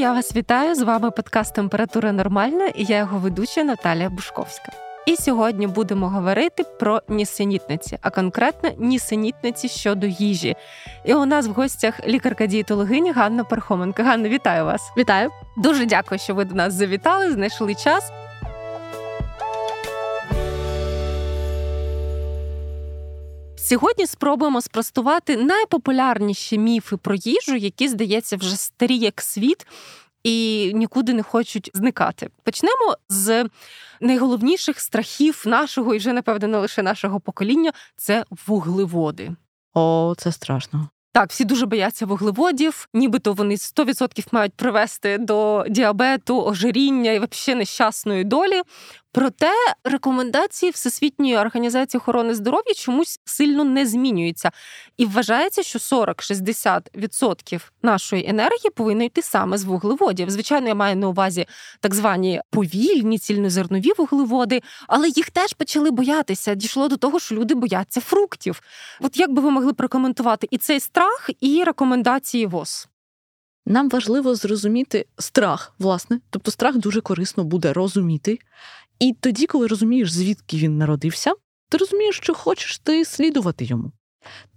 я 0.00 0.12
вас 0.12 0.36
вітаю. 0.36 0.74
З 0.74 0.82
вами 0.82 1.10
подкаст 1.10 1.54
Температура 1.54 2.12
Нормальна 2.12 2.66
і 2.66 2.84
я 2.84 2.98
його 2.98 3.18
ведуча 3.18 3.64
Наталія 3.64 4.10
Бушковська. 4.10 4.72
І 5.06 5.16
сьогодні 5.16 5.66
будемо 5.66 6.08
говорити 6.08 6.64
про 6.80 7.02
нісенітниці, 7.08 7.98
а 8.02 8.10
конкретно 8.10 8.70
нісенітниці 8.78 9.68
щодо 9.68 10.06
їжі. 10.06 10.56
І 11.04 11.14
у 11.14 11.26
нас 11.26 11.46
в 11.46 11.50
гостях 11.50 12.00
лікарка-дієтологиня 12.06 13.12
Ганна 13.12 13.44
Пархоменко. 13.44 14.02
Ганна, 14.02 14.28
вітаю 14.28 14.64
вас! 14.64 14.92
Вітаю! 14.96 15.30
Дуже 15.56 15.86
дякую, 15.86 16.18
що 16.18 16.34
ви 16.34 16.44
до 16.44 16.54
нас 16.54 16.74
завітали, 16.74 17.32
знайшли 17.32 17.74
час. 17.74 18.12
Сьогодні 23.70 24.06
спробуємо 24.06 24.60
спростувати 24.60 25.36
найпопулярніші 25.36 26.58
міфи 26.58 26.96
про 26.96 27.14
їжу, 27.14 27.56
які, 27.56 27.88
здається, 27.88 28.36
вже 28.36 28.56
старі 28.56 28.98
як 28.98 29.20
світ. 29.20 29.66
І 30.22 30.70
нікуди 30.74 31.14
не 31.14 31.22
хочуть 31.22 31.70
зникати. 31.74 32.30
Почнемо 32.42 32.96
з 33.08 33.48
найголовніших 34.00 34.80
страхів 34.80 35.42
нашого 35.46 35.94
і 35.94 35.98
вже 35.98 36.12
напевно 36.12 36.48
не 36.48 36.58
лише 36.58 36.82
нашого 36.82 37.20
покоління 37.20 37.72
це 37.96 38.24
вуглеводи. 38.46 39.30
О, 39.74 40.14
це 40.18 40.32
страшно. 40.32 40.88
Так, 41.12 41.30
всі 41.30 41.44
дуже 41.44 41.66
бояться 41.66 42.06
вуглеводів, 42.06 42.88
нібито 42.94 43.32
вони 43.32 43.54
100% 43.54 44.26
мають 44.32 44.54
привести 44.54 45.18
до 45.18 45.64
діабету, 45.68 46.44
ожиріння 46.44 47.12
і 47.12 47.18
взагалі 47.18 47.58
нещасної 47.58 48.24
долі. 48.24 48.62
Проте 49.12 49.52
рекомендації 49.84 50.72
Всесвітньої 50.72 51.36
організації 51.36 51.98
охорони 51.98 52.34
здоров'я 52.34 52.74
чомусь 52.74 53.20
сильно 53.24 53.64
не 53.64 53.86
змінюються, 53.86 54.50
і 54.96 55.06
вважається, 55.06 55.62
що 55.62 55.78
40-60% 55.78 57.60
нашої 57.82 58.28
енергії 58.28 58.70
повинно 58.74 59.04
йти 59.04 59.22
саме 59.22 59.58
з 59.58 59.64
вуглеводів. 59.64 60.30
Звичайно, 60.30 60.68
я 60.68 60.74
маю 60.74 60.96
на 60.96 61.08
увазі 61.08 61.46
так 61.80 61.94
звані 61.94 62.40
повільні 62.50 63.18
цільнозернові 63.18 63.90
вуглеводи, 63.98 64.62
але 64.88 65.08
їх 65.08 65.30
теж 65.30 65.52
почали 65.52 65.90
боятися. 65.90 66.54
Дійшло 66.54 66.88
до 66.88 66.96
того, 66.96 67.20
що 67.20 67.34
люди 67.34 67.54
бояться 67.54 68.00
фруктів. 68.00 68.62
От 69.00 69.16
як 69.16 69.32
би 69.32 69.42
ви 69.42 69.50
могли 69.50 69.72
прокоментувати 69.72 70.48
і 70.50 70.58
цей 70.58 70.80
страх, 70.80 71.30
і 71.40 71.64
рекомендації 71.64 72.46
ВОЗ? 72.46 72.88
Нам 73.66 73.88
важливо 73.88 74.34
зрозуміти 74.34 75.06
страх, 75.18 75.74
власне, 75.78 76.20
тобто 76.30 76.50
страх 76.50 76.76
дуже 76.76 77.00
корисно 77.00 77.44
буде 77.44 77.72
розуміти. 77.72 78.38
І 79.00 79.12
тоді, 79.20 79.46
коли 79.46 79.66
розумієш, 79.66 80.12
звідки 80.12 80.56
він 80.56 80.78
народився, 80.78 81.32
ти 81.68 81.78
розумієш, 81.78 82.16
що 82.16 82.34
хочеш 82.34 82.78
ти 82.78 83.04
слідувати 83.04 83.64
йому. 83.64 83.92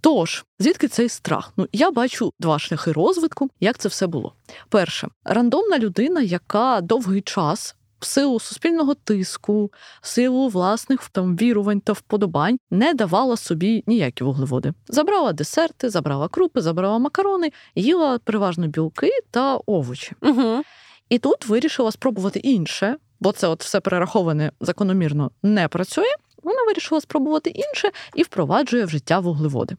Тож, 0.00 0.44
звідки 0.58 0.88
цей 0.88 1.08
страх? 1.08 1.52
Ну, 1.56 1.68
я 1.72 1.90
бачу 1.90 2.32
два 2.40 2.58
шляхи 2.58 2.92
розвитку, 2.92 3.50
як 3.60 3.78
це 3.78 3.88
все 3.88 4.06
було. 4.06 4.34
Перше, 4.68 5.08
рандомна 5.24 5.78
людина, 5.78 6.20
яка 6.20 6.80
довгий 6.80 7.20
час. 7.20 7.76
В 8.00 8.06
силу 8.06 8.40
суспільного 8.40 8.94
тиску, 8.94 9.72
в 10.02 10.06
силу 10.06 10.48
власних 10.48 11.08
там 11.08 11.36
вірувань 11.36 11.80
та 11.80 11.92
вподобань 11.92 12.58
не 12.70 12.94
давала 12.94 13.36
собі 13.36 13.84
ніякі 13.86 14.24
вуглеводи. 14.24 14.72
Забрала 14.88 15.32
десерти, 15.32 15.90
забрала 15.90 16.28
крупи, 16.28 16.60
забрала 16.60 16.98
макарони, 16.98 17.52
їла 17.74 18.18
переважно 18.18 18.66
білки 18.66 19.10
та 19.30 19.56
овочі. 19.56 20.12
Угу. 20.22 20.62
І 21.08 21.18
тут 21.18 21.46
вирішила 21.46 21.92
спробувати 21.92 22.38
інше, 22.38 22.96
бо 23.20 23.32
це 23.32 23.48
от 23.48 23.64
все 23.64 23.80
перераховане 23.80 24.52
закономірно 24.60 25.30
не 25.42 25.68
працює. 25.68 26.14
Вона 26.42 26.64
вирішила 26.66 27.00
спробувати 27.00 27.50
інше 27.50 27.90
і 28.14 28.22
впроваджує 28.22 28.84
в 28.84 28.90
життя 28.90 29.18
вуглеводи. 29.18 29.76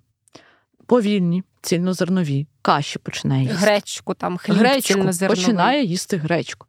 Повільні, 0.86 1.44
цільнозернові, 1.62 2.48
каші 2.62 3.00
починає 3.00 3.44
їсти. 3.44 3.58
Гречку 3.58 4.14
там 4.14 4.38
хліб 4.38 4.56
гречку 4.56 5.10
починає 5.28 5.84
їсти 5.84 6.18
гречку. 6.18 6.68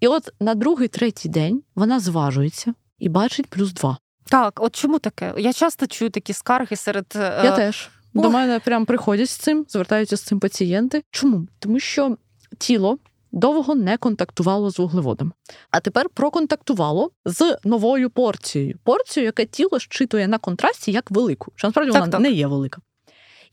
І 0.00 0.08
от 0.08 0.32
на 0.40 0.54
другий, 0.54 0.88
третій 0.88 1.28
день 1.28 1.62
вона 1.74 2.00
зважується 2.00 2.74
і 2.98 3.08
бачить 3.08 3.46
плюс 3.46 3.72
два. 3.72 3.98
Так, 4.24 4.60
от 4.62 4.76
чому 4.76 4.98
таке? 4.98 5.34
Я 5.38 5.52
часто 5.52 5.86
чую 5.86 6.10
такі 6.10 6.32
скарги 6.32 6.76
серед 6.76 7.06
е, 7.16 7.40
Я 7.44 7.56
теж. 7.56 7.90
До 8.14 8.30
мене 8.30 8.60
прям 8.60 8.86
приходять 8.86 9.30
з 9.30 9.36
цим, 9.36 9.66
звертаються 9.68 10.16
з 10.16 10.22
цим 10.22 10.40
пацієнти. 10.40 11.02
Чому? 11.10 11.46
Тому 11.58 11.80
що 11.80 12.16
тіло 12.58 12.98
довго 13.32 13.74
не 13.74 13.96
контактувало 13.96 14.70
з 14.70 14.78
вуглеводом, 14.78 15.32
а 15.70 15.80
тепер 15.80 16.08
проконтактувало 16.08 17.10
з 17.24 17.56
новою 17.64 18.10
порцією. 18.10 18.78
Порцією, 18.84 19.26
яке 19.26 19.44
тіло 19.44 19.78
щитує 19.78 20.28
на 20.28 20.38
контрасті 20.38 20.92
як 20.92 21.10
велику, 21.10 21.52
що 21.54 21.66
насправді 21.68 21.92
Так, 21.92 22.00
вона 22.00 22.12
так. 22.12 22.20
не 22.20 22.30
є 22.30 22.46
велика. 22.46 22.80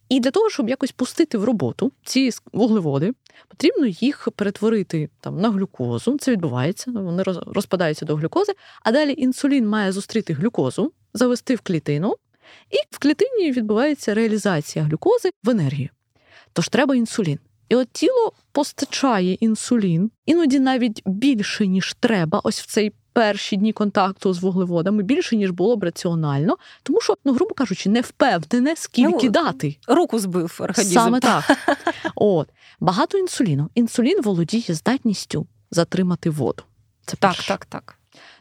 І 0.10 0.20
для 0.20 0.32
того, 0.32 0.50
щоб 0.50 0.70
якось 0.70 0.92
пустити 0.92 1.38
в 1.38 1.44
роботу 1.44 1.92
ці 2.04 2.30
вуглеводи, 2.54 3.14
потрібно 3.48 3.86
їх 3.86 4.28
перетворити 4.36 5.10
там 5.20 5.42
на 5.42 5.50
глюкозу. 5.50 6.18
Це 6.18 6.32
відбувається, 6.32 6.92
вони 6.92 7.24
роз- 7.24 7.54
розпадаються 7.54 8.06
до 8.06 8.16
глюкози. 8.16 8.54
А 8.84 8.92
далі 8.92 9.14
інсулін 9.18 9.68
має 9.68 9.92
зустріти 9.92 10.34
глюкозу, 10.34 10.94
завести 11.14 11.56
в 11.56 11.62
клітину, 11.62 12.16
і 12.70 12.76
в 12.92 13.00
клітині 13.00 13.52
відбувається 13.52 14.14
реалізація 14.14 14.86
глюкози 14.86 15.30
в 15.44 15.50
енергію. 15.50 15.90
Тож 16.54 16.70
треба 16.70 16.96
інсулін. 16.96 17.40
І 17.70 17.76
от 17.76 17.88
тіло 17.92 18.32
постачає 18.52 19.34
інсулін, 19.34 20.12
іноді 20.26 20.60
навіть 20.60 21.02
більше, 21.06 21.68
ніж 21.68 21.96
треба, 22.00 22.42
ось 22.44 22.62
в 22.62 22.66
цей 22.66 22.92
перші 23.14 23.56
дні 23.58 23.74
контакту 23.74 24.34
з 24.34 24.40
вуглеводами, 24.40 25.04
більше, 25.04 25.36
ніж 25.36 25.52
було 25.52 25.76
б 25.76 25.84
раціонально, 25.84 26.58
тому 26.84 27.02
що, 27.02 27.16
ну, 27.26 27.34
грубо 27.34 27.54
кажучи, 27.54 27.90
не 27.90 28.02
впевнене, 28.02 28.76
скільки 28.76 29.26
Ну, 29.26 29.32
дати. 29.32 29.76
руку 29.88 30.20
збив 30.20 30.58
організм. 30.60 30.94
Саме 30.94 31.20
так. 31.20 31.58
От. 32.16 32.50
Багато 32.80 33.18
інсуліну. 33.18 33.70
Інсулін 33.76 34.22
володіє 34.22 34.64
здатністю 34.74 35.48
затримати 35.72 36.30
воду. 36.30 36.64
Це 37.06 37.18
Так, 37.18 37.32
перше. 37.32 37.48
так, 37.48 37.66
так. 37.66 37.99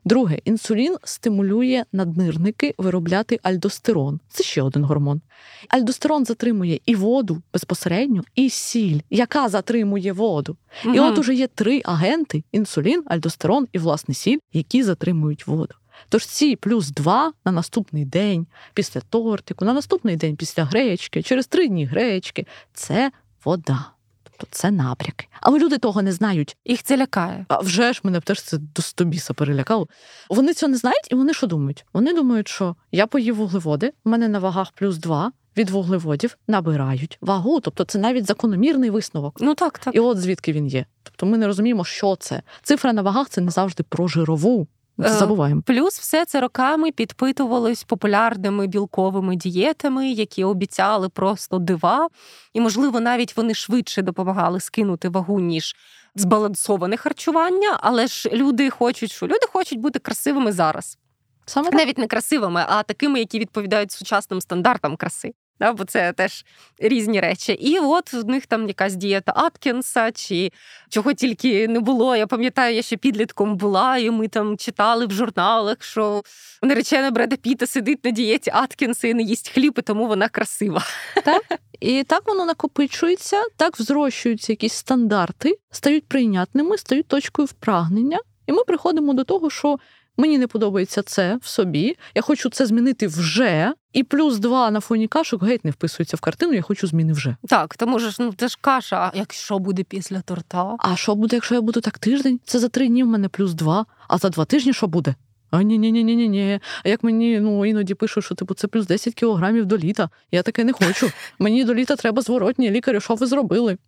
Друге, 0.08 0.38
інсулін 0.44 0.96
стимулює 1.04 1.84
наднирники 1.92 2.74
виробляти 2.78 3.40
альдостерон. 3.42 4.20
Це 4.28 4.44
ще 4.44 4.62
один 4.62 4.84
гормон. 4.84 5.20
Альдостерон 5.68 6.24
затримує 6.24 6.80
і 6.86 6.94
воду 6.94 7.42
безпосередньо, 7.52 8.22
і 8.34 8.50
сіль, 8.50 9.00
яка 9.10 9.48
затримує 9.48 10.12
воду. 10.12 10.56
І 10.94 11.00
от 11.00 11.18
уже 11.18 11.34
є 11.34 11.46
три 11.46 11.82
агенти: 11.84 12.44
інсулін, 12.52 13.02
альдостерон 13.06 13.68
і 13.72 13.78
власне 13.78 14.14
сіль, 14.14 14.38
які 14.52 14.82
затримують 14.82 15.46
воду. 15.46 15.74
Тож 16.08 16.26
ці 16.26 16.56
плюс 16.56 16.90
два 16.90 17.32
на 17.44 17.52
наступний 17.52 18.04
день 18.04 18.46
після 18.74 19.00
тортику, 19.00 19.64
на 19.64 19.72
наступний 19.72 20.16
день 20.16 20.36
після 20.36 20.64
гречки, 20.64 21.22
через 21.22 21.46
три 21.46 21.68
дні 21.68 21.84
гречки 21.84 22.46
це 22.72 23.12
вода. 23.44 23.90
Тобто 24.38 24.56
це 24.56 24.70
напряки. 24.70 25.26
Але 25.40 25.58
люди 25.58 25.78
того 25.78 26.02
не 26.02 26.12
знають. 26.12 26.56
Їх 26.64 26.82
це 26.82 26.96
лякає. 26.96 27.46
А 27.48 27.60
вже 27.60 27.92
ж 27.92 28.00
мене 28.02 28.20
теж 28.20 28.42
це 28.42 28.58
до 28.58 28.82
стобіса 28.82 29.34
перелякало. 29.34 29.88
Вони 30.30 30.54
цього 30.54 30.70
не 30.70 30.76
знають, 30.76 31.08
і 31.10 31.14
вони 31.14 31.34
що 31.34 31.46
думають? 31.46 31.84
Вони 31.92 32.14
думають, 32.14 32.48
що 32.48 32.76
я 32.92 33.06
поїв 33.06 33.36
вуглеводи, 33.36 33.92
в 34.04 34.08
мене 34.08 34.28
на 34.28 34.38
вагах 34.38 34.72
плюс 34.72 34.96
два 34.96 35.32
від 35.56 35.70
вуглеводів 35.70 36.38
набирають 36.48 37.18
вагу. 37.20 37.60
Тобто 37.60 37.84
це 37.84 37.98
навіть 37.98 38.26
закономірний 38.26 38.90
висновок. 38.90 39.36
Ну 39.40 39.54
так, 39.54 39.78
так. 39.78 39.94
І 39.94 40.00
от 40.00 40.18
звідки 40.18 40.52
він 40.52 40.66
є. 40.66 40.86
Тобто 41.02 41.26
ми 41.26 41.38
не 41.38 41.46
розуміємо, 41.46 41.84
що 41.84 42.16
це. 42.16 42.42
Цифра 42.62 42.92
на 42.92 43.02
вагах 43.02 43.28
це 43.28 43.40
не 43.40 43.50
завжди 43.50 43.82
про 43.82 44.08
жирову. 44.08 44.66
Е, 45.04 45.08
забуваємо. 45.08 45.62
Плюс 45.66 45.98
все 45.98 46.24
це 46.24 46.40
роками 46.40 46.92
підпитувалось 46.92 47.84
популярними 47.84 48.66
білковими 48.66 49.36
дієтами, 49.36 50.10
які 50.10 50.44
обіцяли 50.44 51.08
просто 51.08 51.58
дива, 51.58 52.08
і, 52.52 52.60
можливо, 52.60 53.00
навіть 53.00 53.36
вони 53.36 53.54
швидше 53.54 54.02
допомагали 54.02 54.60
скинути 54.60 55.08
вагу, 55.08 55.40
ніж 55.40 55.76
збалансоване 56.14 56.96
харчування. 56.96 57.78
Але 57.80 58.06
ж 58.06 58.28
люди 58.32 58.70
хочуть, 58.70 59.12
що 59.12 59.26
люди 59.26 59.46
хочуть 59.52 59.78
бути 59.78 59.98
красивими 59.98 60.52
зараз, 60.52 60.98
Саме 61.46 61.70
навіть 61.70 61.98
не 61.98 62.06
красивими, 62.06 62.64
а 62.68 62.82
такими, 62.82 63.18
які 63.18 63.38
відповідають 63.38 63.92
сучасним 63.92 64.40
стандартам 64.40 64.96
краси. 64.96 65.32
Да, 65.60 65.72
бо 65.72 65.84
це 65.84 66.12
теж 66.12 66.44
різні 66.78 67.20
речі. 67.20 67.52
І 67.52 67.78
от 67.78 68.12
в 68.12 68.24
них 68.24 68.46
там 68.46 68.68
якась 68.68 68.94
дієта 68.94 69.32
Аткінса, 69.36 70.12
чи 70.12 70.52
чого 70.88 71.12
тільки 71.12 71.68
не 71.68 71.80
було. 71.80 72.16
Я 72.16 72.26
пам'ятаю, 72.26 72.76
я 72.76 72.82
ще 72.82 72.96
підлітком 72.96 73.56
була, 73.56 73.98
і 73.98 74.10
ми 74.10 74.28
там 74.28 74.56
читали 74.56 75.06
в 75.06 75.12
журналах, 75.12 75.76
що 75.80 76.22
наречена 76.62 77.10
Бреда 77.10 77.36
Піта 77.36 77.66
сидить 77.66 78.04
на 78.04 78.10
дієті 78.10 78.50
Аткінса 78.54 79.08
і 79.08 79.14
не 79.14 79.22
їсть 79.22 79.48
хліб, 79.48 79.74
і 79.78 79.82
тому 79.82 80.06
вона 80.06 80.28
красива. 80.28 80.82
Так? 81.24 81.42
І 81.80 82.04
так 82.04 82.22
воно 82.26 82.44
накопичується, 82.44 83.42
так 83.56 83.78
взрощуються 83.78 84.52
якісь 84.52 84.72
стандарти, 84.72 85.58
стають 85.70 86.06
прийнятними, 86.08 86.78
стають 86.78 87.06
точкою 87.06 87.46
впрагнення. 87.46 88.18
І 88.46 88.52
ми 88.52 88.64
приходимо 88.64 89.14
до 89.14 89.24
того, 89.24 89.50
що 89.50 89.78
мені 90.16 90.38
не 90.38 90.46
подобається 90.46 91.02
це 91.02 91.38
в 91.42 91.46
собі, 91.46 91.96
я 92.14 92.22
хочу 92.22 92.50
це 92.50 92.66
змінити 92.66 93.06
вже. 93.06 93.72
І 93.92 94.02
плюс 94.02 94.38
два 94.38 94.70
на 94.70 94.80
фоні 94.80 95.08
кашок 95.08 95.42
геть 95.42 95.64
не 95.64 95.70
вписується 95.70 96.16
в 96.16 96.20
картину, 96.20 96.52
я 96.52 96.62
хочу 96.62 96.86
зміни 96.86 97.12
вже. 97.12 97.36
Так, 97.48 97.76
тому 97.76 97.98
ж 97.98 98.16
ну 98.20 98.34
це 98.36 98.48
ж 98.48 98.58
каша. 98.60 98.96
А 98.96 99.18
якщо 99.18 99.58
буде 99.58 99.82
після 99.82 100.20
торта? 100.20 100.76
А 100.78 100.96
що 100.96 101.14
буде, 101.14 101.36
якщо 101.36 101.54
я 101.54 101.60
буду 101.60 101.80
так 101.80 101.98
тиждень? 101.98 102.40
Це 102.44 102.58
за 102.58 102.68
три 102.68 102.88
дні 102.88 103.04
в 103.04 103.06
мене 103.06 103.28
плюс 103.28 103.54
два, 103.54 103.86
а 104.08 104.18
за 104.18 104.28
два 104.28 104.44
тижні 104.44 104.72
що 104.72 104.86
буде? 104.86 105.14
А 105.50 105.62
ні, 105.62 105.78
ні, 105.78 105.92
ні, 105.92 106.04
ні, 106.04 106.16
ні, 106.16 106.28
ні. 106.28 106.60
А 106.84 106.88
як 106.88 107.02
мені 107.02 107.40
ну 107.40 107.66
іноді 107.66 107.94
пишуть, 107.94 108.24
що 108.24 108.34
типу 108.34 108.54
це 108.54 108.68
плюс 108.68 108.86
10 108.86 109.14
кілограмів 109.14 109.66
до 109.66 109.78
літа. 109.78 110.10
Я 110.32 110.42
таке 110.42 110.64
не 110.64 110.72
хочу. 110.72 111.10
Мені 111.38 111.64
до 111.64 111.74
літа 111.74 111.96
треба 111.96 112.22
зворотні. 112.22 112.70
Лікарю, 112.70 113.00
що 113.00 113.14
ви 113.14 113.26
зробили? 113.26 113.78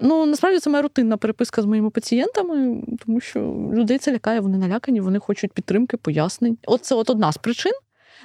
Ну 0.00 0.26
насправді 0.26 0.58
це 0.58 0.70
моя 0.70 0.82
рутинна 0.82 1.16
переписка 1.16 1.62
з 1.62 1.64
моїми 1.64 1.90
пацієнтами, 1.90 2.82
тому 3.06 3.20
що 3.20 3.40
людей 3.72 3.98
це 3.98 4.12
лякає, 4.12 4.40
вони 4.40 4.58
налякані, 4.58 5.00
вони 5.00 5.18
хочуть 5.18 5.52
підтримки, 5.52 5.96
пояснень. 5.96 6.58
От 6.66 6.84
це 6.84 6.94
от 6.94 7.10
одна 7.10 7.32
з 7.32 7.36
причин. 7.36 7.72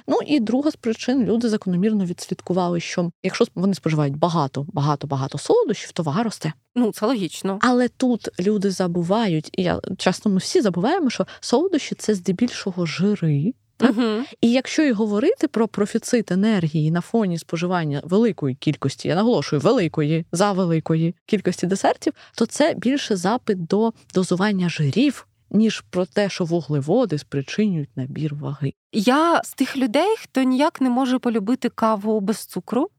Ну 0.08 0.18
і 0.26 0.40
друга 0.40 0.70
з 0.70 0.76
причин 0.76 1.24
люди 1.24 1.48
закономірно 1.48 2.04
відслідкували, 2.04 2.80
що 2.80 3.10
якщо 3.22 3.44
вони 3.54 3.74
споживають 3.74 4.16
багато, 4.16 4.66
багато, 4.72 5.06
багато 5.06 5.38
солодощів, 5.38 5.92
то 5.92 6.02
вага 6.02 6.22
росте. 6.22 6.52
Ну 6.74 6.92
це 6.92 7.06
логічно. 7.06 7.58
Але 7.60 7.88
тут 7.88 8.28
люди 8.40 8.70
забувають, 8.70 9.50
і 9.52 9.62
я 9.62 9.80
часто 9.98 10.30
ми 10.30 10.36
всі 10.36 10.60
забуваємо, 10.60 11.10
що 11.10 11.26
солодощі 11.40 11.94
це 11.94 12.14
здебільшого 12.14 12.86
жири. 12.86 13.54
Угу. 13.80 14.24
І 14.40 14.52
якщо 14.52 14.82
і 14.82 14.92
говорити 14.92 15.48
про 15.48 15.68
профіцит 15.68 16.32
енергії 16.32 16.90
на 16.90 17.00
фоні 17.00 17.38
споживання 17.38 18.02
великої 18.04 18.54
кількості, 18.54 19.08
я 19.08 19.14
наголошую 19.14 19.60
великої 19.60 20.26
за 20.32 20.52
великої 20.52 21.14
кількості 21.26 21.66
десертів, 21.66 22.12
то 22.34 22.46
це 22.46 22.74
більше 22.76 23.16
запит 23.16 23.66
до 23.66 23.92
дозування 24.14 24.68
жирів. 24.68 25.26
Ніж 25.54 25.80
про 25.90 26.06
те, 26.06 26.28
що 26.28 26.44
вуглеводи 26.44 27.18
спричинюють 27.18 27.96
набір 27.96 28.34
ваги. 28.34 28.72
Я 28.92 29.42
з 29.44 29.52
тих 29.52 29.76
людей, 29.76 30.16
хто 30.18 30.42
ніяк 30.42 30.80
не 30.80 30.90
може 30.90 31.18
полюбити 31.18 31.68
каву 31.68 32.20
без 32.20 32.46
цукру. 32.46 32.90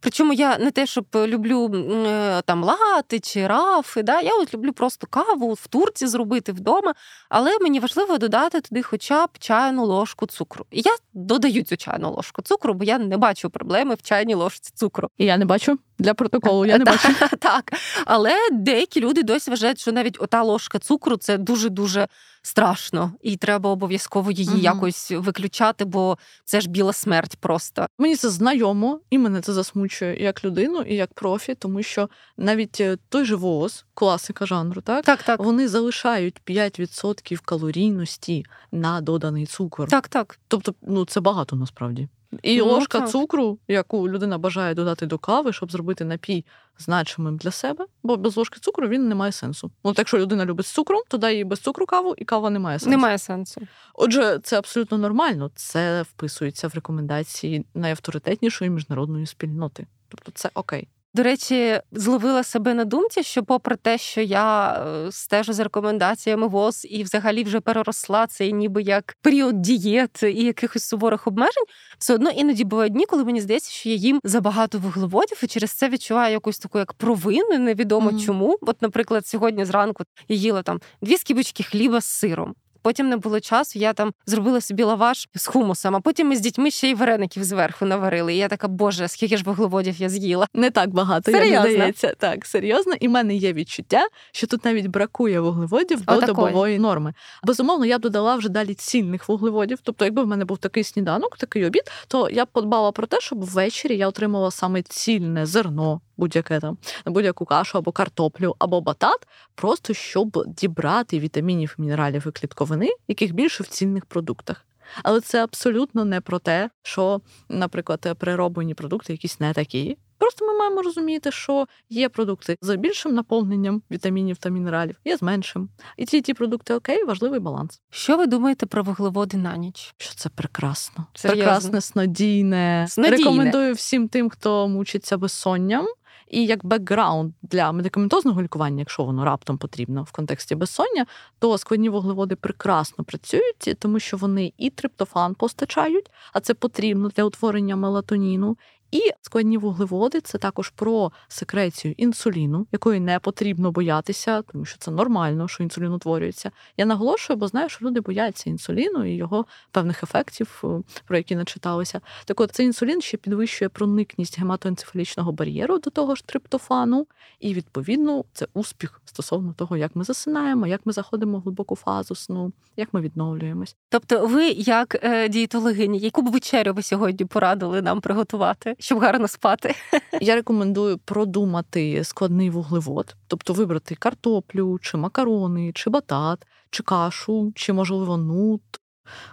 Причому 0.00 0.32
я 0.32 0.58
не 0.58 0.70
те, 0.70 0.86
щоб 0.86 1.06
люблю 1.14 1.74
е, 1.74 2.42
там 2.42 2.64
лати 2.64 3.20
чи 3.20 3.46
рафи. 3.46 4.02
Да? 4.02 4.20
Я 4.20 4.30
от 4.34 4.54
люблю 4.54 4.72
просто 4.72 5.06
каву 5.10 5.52
в 5.52 5.66
турці 5.66 6.06
зробити 6.06 6.52
вдома, 6.52 6.94
але 7.28 7.58
мені 7.58 7.80
важливо 7.80 8.18
додати 8.18 8.60
туди 8.60 8.82
хоча 8.82 9.26
б 9.26 9.30
чайну 9.38 9.86
ложку 9.86 10.26
цукру. 10.26 10.66
І 10.70 10.82
я 10.84 10.96
додаю 11.12 11.62
цю 11.62 11.76
чайну 11.76 12.10
ложку 12.10 12.42
цукру, 12.42 12.74
бо 12.74 12.84
я 12.84 12.98
не 12.98 13.16
бачу 13.16 13.50
проблеми 13.50 13.94
в 13.94 14.02
чайній 14.02 14.34
ложці 14.34 14.72
цукру. 14.74 15.08
І 15.18 15.24
я 15.24 15.36
не 15.36 15.44
бачу 15.44 15.78
для 15.98 16.14
протоколу. 16.14 16.66
Я 16.66 16.78
не 16.78 16.84
бачу. 16.84 17.08
Так, 17.38 17.72
але 18.06 18.34
деякі 18.52 19.00
люди 19.00 19.22
досі 19.22 19.50
вважають, 19.50 19.80
що 19.80 19.92
навіть 19.92 20.16
ота 20.20 20.42
ложка 20.42 20.78
цукру 20.78 21.16
це 21.16 21.38
дуже 21.38 21.68
дуже 21.68 22.08
страшно, 22.42 23.12
і 23.22 23.36
треба 23.36 23.70
обов'язково 23.70 24.30
її 24.30 24.50
угу. 24.50 24.58
якось 24.58 25.10
виключати, 25.10 25.84
бо 25.84 26.18
це 26.44 26.60
ж 26.60 26.70
біла 26.70 26.92
смерть. 26.92 27.36
Просто 27.40 27.86
мені 27.98 28.16
це 28.16 28.28
знайомо, 28.28 29.00
і 29.10 29.18
мене 29.18 29.40
це 29.40 29.52
засмучує 29.52 30.22
як 30.22 30.44
людину 30.44 30.82
і 30.82 30.94
як 30.94 31.14
профі, 31.14 31.54
тому 31.54 31.82
що 31.82 32.08
навіть 32.36 32.80
е, 32.80 32.98
той 33.08 33.24
же 33.24 33.36
ВОЗ, 33.36 33.84
класика 33.94 34.46
жанру, 34.46 34.80
так 34.80 35.04
так, 35.04 35.22
так. 35.22 35.40
вони 35.40 35.68
залишають 35.68 36.40
5% 36.46 37.38
калорійності 37.44 38.46
на 38.72 39.00
доданий 39.00 39.46
цукор. 39.46 39.88
Так, 39.88 40.08
так. 40.08 40.38
Тобто, 40.48 40.74
ну 40.82 41.04
це 41.04 41.20
багато 41.20 41.56
насправді. 41.56 42.08
І 42.42 42.58
ну, 42.58 42.64
ложка 42.64 43.00
так. 43.00 43.10
цукру, 43.10 43.58
яку 43.68 44.08
людина 44.08 44.38
бажає 44.38 44.74
додати 44.74 45.06
до 45.06 45.18
кави, 45.18 45.52
щоб 45.52 45.72
зробити 45.72 46.04
напій 46.04 46.44
значимим 46.78 47.36
для 47.36 47.50
себе, 47.50 47.86
бо 48.02 48.16
без 48.16 48.36
ложки 48.36 48.60
цукру 48.60 48.88
він 48.88 49.08
не 49.08 49.14
має 49.14 49.32
сенсу. 49.32 49.70
Ну, 49.84 49.90
так 49.92 49.98
якщо 49.98 50.18
людина 50.18 50.44
любить 50.44 50.66
з 50.66 50.72
цукром, 50.72 51.02
то 51.08 51.18
дай 51.18 51.36
їй 51.36 51.44
без 51.44 51.60
цукру 51.60 51.86
каву, 51.86 52.14
і 52.18 52.24
кава 52.24 52.50
не 52.50 52.58
має 52.58 52.78
сенсу. 52.78 52.90
Немає 52.90 53.18
сенсу. 53.18 53.60
Отже, 53.94 54.40
це 54.42 54.58
абсолютно 54.58 54.98
нормально. 54.98 55.50
Це 55.54 56.02
вписується 56.02 56.68
в 56.68 56.74
рекомендації 56.74 57.66
найавторитетнішої 57.74 58.70
міжнародної 58.70 59.26
спільноти. 59.26 59.86
Тобто, 60.08 60.32
це 60.34 60.50
окей. 60.54 60.88
До 61.14 61.22
речі, 61.22 61.80
зловила 61.92 62.42
себе 62.42 62.74
на 62.74 62.84
думці, 62.84 63.22
що, 63.22 63.42
попри 63.42 63.76
те, 63.76 63.98
що 63.98 64.20
я 64.20 64.72
е, 64.72 65.12
стежу 65.12 65.52
за 65.52 65.64
рекомендаціями 65.64 66.46
ВОЗ 66.46 66.86
і 66.90 67.02
взагалі 67.02 67.44
вже 67.44 67.60
переросла 67.60 68.26
цей 68.26 68.52
ніби 68.52 68.82
як 68.82 69.16
період 69.22 69.62
дієт 69.62 70.22
і 70.22 70.44
якихось 70.44 70.84
суворих 70.84 71.26
обмежень, 71.26 71.64
все 71.98 72.14
одно 72.14 72.30
іноді 72.30 72.64
бувають 72.64 72.92
дні, 72.92 73.06
коли 73.06 73.24
мені 73.24 73.40
здається, 73.40 73.70
що 73.70 73.88
я 73.88 73.94
їм 73.94 74.20
забагато 74.24 74.78
вуглеводів, 74.78 75.40
і 75.42 75.46
через 75.46 75.70
це 75.70 75.88
відчуваю 75.88 76.32
якусь 76.32 76.58
таку 76.58 76.78
як 76.78 76.92
провину, 76.92 77.58
невідомо 77.58 78.10
mm-hmm. 78.10 78.26
чому. 78.26 78.58
От, 78.60 78.82
наприклад, 78.82 79.26
сьогодні 79.26 79.64
зранку 79.64 80.04
я 80.28 80.36
їла 80.36 80.62
там 80.62 80.80
дві 81.02 81.16
скибочки 81.16 81.62
хліба 81.62 82.00
з 82.00 82.04
сиром. 82.04 82.54
Потім 82.82 83.08
не 83.08 83.16
було 83.16 83.40
часу. 83.40 83.78
Я 83.78 83.92
там 83.92 84.12
зробила 84.26 84.60
собі 84.60 84.82
лаваш 84.82 85.28
з 85.34 85.46
хумусом, 85.46 85.96
а 85.96 86.00
потім 86.00 86.28
ми 86.28 86.36
з 86.36 86.40
дітьми 86.40 86.70
ще 86.70 86.90
й 86.90 86.94
вареників 86.94 87.44
зверху 87.44 87.86
наварили. 87.86 88.34
І 88.34 88.36
я 88.36 88.48
така, 88.48 88.68
боже, 88.68 89.08
скільки 89.08 89.36
ж 89.36 89.44
вуглеводів 89.44 89.96
я 89.98 90.08
з'їла. 90.08 90.46
Не 90.54 90.70
так 90.70 90.90
багато, 90.90 91.32
серйозно? 91.32 91.68
як 91.68 91.72
здається. 91.72 92.14
Так, 92.18 92.46
серйозно. 92.46 92.94
І 93.00 93.08
в 93.08 93.10
мене 93.10 93.34
є 93.34 93.52
відчуття, 93.52 94.06
що 94.32 94.46
тут 94.46 94.64
навіть 94.64 94.86
бракує 94.86 95.40
вуглеводів 95.40 96.04
до 96.04 96.20
добової 96.20 96.78
норми. 96.78 97.14
Безумовно, 97.44 97.86
я 97.86 97.98
б 97.98 98.00
додала 98.00 98.36
вже 98.36 98.48
далі 98.48 98.74
цільних 98.74 99.28
вуглеводів. 99.28 99.78
Тобто, 99.82 100.04
якби 100.04 100.22
в 100.22 100.26
мене 100.26 100.44
був 100.44 100.58
такий 100.58 100.84
сніданок, 100.84 101.36
такий 101.36 101.66
обід, 101.66 101.82
то 102.08 102.30
я 102.30 102.44
б 102.44 102.48
подбала 102.52 102.92
про 102.92 103.06
те, 103.06 103.20
щоб 103.20 103.44
ввечері 103.44 103.96
я 103.96 104.08
отримала 104.08 104.50
саме 104.50 104.82
цільне 104.82 105.46
зерно 105.46 106.00
будь-яке 106.18 106.60
там 106.60 106.78
будь-яку 107.06 107.44
кашу 107.44 107.78
або 107.78 107.92
картоплю, 107.92 108.56
або 108.58 108.80
батат, 108.80 109.26
просто 109.54 109.94
щоб 109.94 110.44
дібрати 110.46 111.18
вітамінів, 111.18 111.74
мінералів 111.78 112.26
і 112.26 112.30
клітковини, 112.30 112.88
яких 113.08 113.34
більше 113.34 113.62
в 113.62 113.66
цінних 113.66 114.06
продуктах. 114.06 114.64
Але 115.02 115.20
це 115.20 115.44
абсолютно 115.44 116.04
не 116.04 116.20
про 116.20 116.38
те, 116.38 116.70
що, 116.82 117.20
наприклад, 117.48 118.16
перероблені 118.18 118.74
продукти 118.74 119.12
якісь 119.12 119.40
не 119.40 119.52
такі. 119.52 119.98
Просто 120.18 120.46
ми 120.46 120.54
маємо 120.54 120.82
розуміти, 120.82 121.32
що 121.32 121.66
є 121.90 122.08
продукти 122.08 122.56
з 122.60 122.76
більшим 122.76 123.14
наповненням 123.14 123.82
вітамінів 123.90 124.36
та 124.36 124.48
мінералів, 124.48 124.96
є 125.04 125.16
з 125.16 125.22
меншим. 125.22 125.68
І 125.96 126.06
ці 126.06 126.20
ті 126.20 126.34
продукти 126.34 126.74
окей, 126.74 127.04
важливий 127.04 127.40
баланс. 127.40 127.80
Що 127.90 128.16
ви 128.16 128.26
думаєте 128.26 128.66
про 128.66 128.82
вуглеводи 128.82 129.36
на 129.36 129.56
ніч? 129.56 129.94
Що 129.98 130.14
це 130.14 130.28
прекрасно, 130.28 131.06
Серйозно? 131.14 131.44
прекрасне, 131.44 131.80
снодійне. 131.80 132.86
снодійне. 132.88 133.16
Рекомендую 133.16 133.74
всім 133.74 134.08
тим, 134.08 134.30
хто 134.30 134.68
мучиться 134.68 135.16
безсонням 135.16 135.86
і 136.30 136.46
як 136.46 136.64
бекграунд 136.64 137.32
для 137.42 137.72
медикаментозного 137.72 138.42
лікування, 138.42 138.78
якщо 138.78 139.04
воно 139.04 139.24
раптом 139.24 139.58
потрібно 139.58 140.02
в 140.02 140.12
контексті 140.12 140.54
безсоння, 140.54 141.06
то 141.38 141.58
складні 141.58 141.88
вуглеводи 141.88 142.36
прекрасно 142.36 143.04
працюють, 143.04 143.76
тому 143.78 144.00
що 144.00 144.16
вони 144.16 144.52
і 144.58 144.70
триптофан 144.70 145.34
постачають, 145.34 146.10
а 146.32 146.40
це 146.40 146.54
потрібно 146.54 147.08
для 147.08 147.24
утворення 147.24 147.76
мелатоніну, 147.76 148.56
і 148.90 149.00
складні 149.22 149.58
вуглеводи 149.58 150.20
це 150.20 150.38
також 150.38 150.70
про 150.70 151.12
секрецію 151.28 151.94
інсуліну, 151.96 152.66
якої 152.72 153.00
не 153.00 153.18
потрібно 153.18 153.72
боятися, 153.72 154.42
тому 154.42 154.64
що 154.64 154.78
це 154.78 154.90
нормально, 154.90 155.48
що 155.48 155.62
інсулін 155.62 155.92
утворюється. 155.92 156.50
Я 156.76 156.86
наголошую, 156.86 157.36
бо 157.36 157.48
знаю, 157.48 157.68
що 157.68 157.86
люди 157.86 158.00
бояться 158.00 158.50
інсуліну 158.50 159.04
і 159.04 159.16
його 159.16 159.46
певних 159.70 160.02
ефектів, 160.02 160.62
е, 160.64 160.68
про 161.06 161.16
які 161.16 161.36
начиталися. 161.36 162.00
Так 162.24 162.40
от 162.40 162.52
цей 162.52 162.66
інсулін 162.66 163.00
ще 163.00 163.16
підвищує 163.16 163.68
проникність 163.68 164.38
гематоенцефалічного 164.38 165.32
бар'єру 165.32 165.78
до 165.78 165.90
того 165.90 166.14
ж 166.14 166.24
триптофану, 166.26 167.06
і 167.40 167.54
відповідно 167.54 168.24
це 168.32 168.46
успіх 168.54 169.00
стосовно 169.04 169.52
того, 169.52 169.76
як 169.76 169.96
ми 169.96 170.04
засинаємо, 170.04 170.66
як 170.66 170.80
ми 170.84 170.92
заходимо 170.92 171.38
в 171.38 171.40
глибоку 171.40 171.76
фазу 171.76 172.14
сну, 172.14 172.52
як 172.76 172.94
ми 172.94 173.00
відновлюємось. 173.00 173.76
Тобто, 173.88 174.26
ви, 174.26 174.48
як 174.48 175.04
е, 175.04 175.28
дієтологині, 175.28 175.98
яку 175.98 176.22
б 176.22 176.30
вечерю 176.30 176.72
ви 176.74 176.82
сьогодні 176.82 177.26
порадили 177.26 177.82
нам 177.82 178.00
приготувати? 178.00 178.74
Щоб 178.78 178.98
гарно 178.98 179.28
спати. 179.28 179.74
Я 180.20 180.34
рекомендую 180.34 180.98
продумати 180.98 182.04
складний 182.04 182.50
вуглевод, 182.50 183.16
тобто 183.26 183.52
вибрати 183.52 183.94
картоплю, 183.94 184.78
чи 184.82 184.96
макарони, 184.96 185.72
чи 185.74 185.90
батат, 185.90 186.46
чи 186.70 186.82
кашу, 186.82 187.52
чи, 187.54 187.72
можливо, 187.72 188.16
нут. 188.16 188.62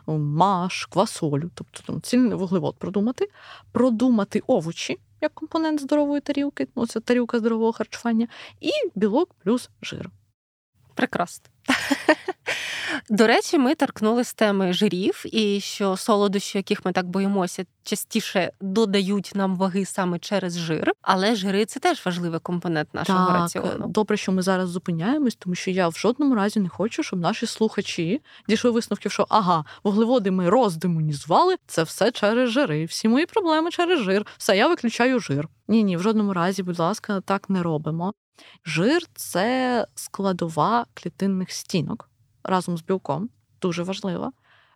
Маш, 0.07 0.85
квасолю, 0.85 1.51
тобто 1.53 1.83
там 1.83 2.01
цільний 2.01 2.37
вуглевод 2.37 2.77
продумати, 2.77 3.29
продумати 3.71 4.43
овочі 4.47 4.99
як 5.21 5.33
компонент 5.33 5.81
здорової 5.81 6.21
тарілки, 6.21 6.67
ну 6.75 6.87
це 6.87 6.99
тарілка 6.99 7.39
здорового 7.39 7.71
харчування, 7.71 8.27
і 8.61 8.71
білок 8.95 9.35
плюс 9.43 9.69
жир. 9.81 10.09
Прекрасно. 10.95 11.45
До 13.09 13.27
речі, 13.27 13.57
ми 13.57 13.75
торкнулися 13.75 14.33
теми 14.35 14.73
жирів, 14.73 15.23
і 15.31 15.59
що 15.59 15.97
солодощі, 15.97 16.57
яких 16.57 16.85
ми 16.85 16.91
так 16.91 17.05
боїмося, 17.07 17.65
частіше 17.83 18.51
додають 18.61 19.31
нам 19.35 19.55
ваги 19.55 19.85
саме 19.85 20.19
через 20.19 20.57
жир, 20.57 20.91
але 21.01 21.35
жири 21.35 21.65
це 21.65 21.79
теж 21.79 22.05
важливий 22.05 22.39
компонент 22.39 22.93
нашого 22.93 23.27
так, 23.27 23.35
раціону. 23.35 23.87
Добре, 23.87 24.17
що 24.17 24.31
ми 24.31 24.41
зараз 24.41 24.69
зупиняємось, 24.69 25.35
тому 25.35 25.55
що 25.55 25.71
я 25.71 25.87
в 25.87 25.93
жодному 25.97 26.35
разі 26.35 26.59
не 26.59 26.69
хочу, 26.69 27.03
щоб 27.03 27.19
наші 27.19 27.45
слухачі 27.45 28.21
дійшли 28.49 28.71
висновків, 28.71 29.11
що 29.11 29.25
ага, 29.29 29.65
вуглеводи 29.83 30.31
ми 30.31 30.49
роздемонізували, 30.49 31.55
це 31.67 31.83
все 31.83 32.11
через 32.11 32.49
жири. 32.49 32.85
Всі 32.85 33.07
мої 33.07 33.25
проблеми 33.25 33.71
через 33.71 33.99
жир. 33.99 34.25
Все, 34.37 34.57
я 34.57 34.67
виключаю 34.67 35.19
жир. 35.19 35.47
Ні, 35.67 35.83
ні, 35.83 35.97
в 35.97 36.01
жодному 36.01 36.33
разі, 36.33 36.63
будь 36.63 36.79
ласка, 36.79 37.21
так 37.21 37.49
не 37.49 37.63
робимо. 37.63 38.13
Жир 38.65 39.01
це 39.15 39.87
складова 39.95 40.85
клітинних 40.93 41.51
стінок 41.51 42.09
разом 42.45 42.77
з 42.77 42.81
білком, 42.81 43.29
дуже 43.61 43.83
важлива. 43.83 44.31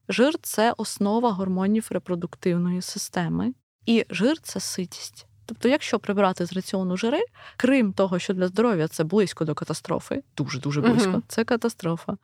Жир 0.09 0.33
це 0.41 0.73
основа 0.77 1.31
гормонів 1.31 1.87
репродуктивної 1.89 2.81
системи, 2.81 3.53
і 3.85 4.05
жир 4.09 4.39
це 4.41 4.59
ситість. 4.59 5.25
Тобто, 5.45 5.69
якщо 5.69 5.99
прибрати 5.99 6.45
з 6.45 6.53
раціону 6.53 6.97
жири, 6.97 7.19
крім 7.57 7.93
того, 7.93 8.19
що 8.19 8.33
для 8.33 8.47
здоров'я 8.47 8.87
це 8.87 9.03
близько 9.03 9.45
до 9.45 9.55
катастрофи, 9.55 10.23
дуже 10.37 10.59
дуже 10.59 10.81
близько, 10.81 11.11
uh 11.11 11.21
це 11.27 11.43
катастрофа, 11.43 12.17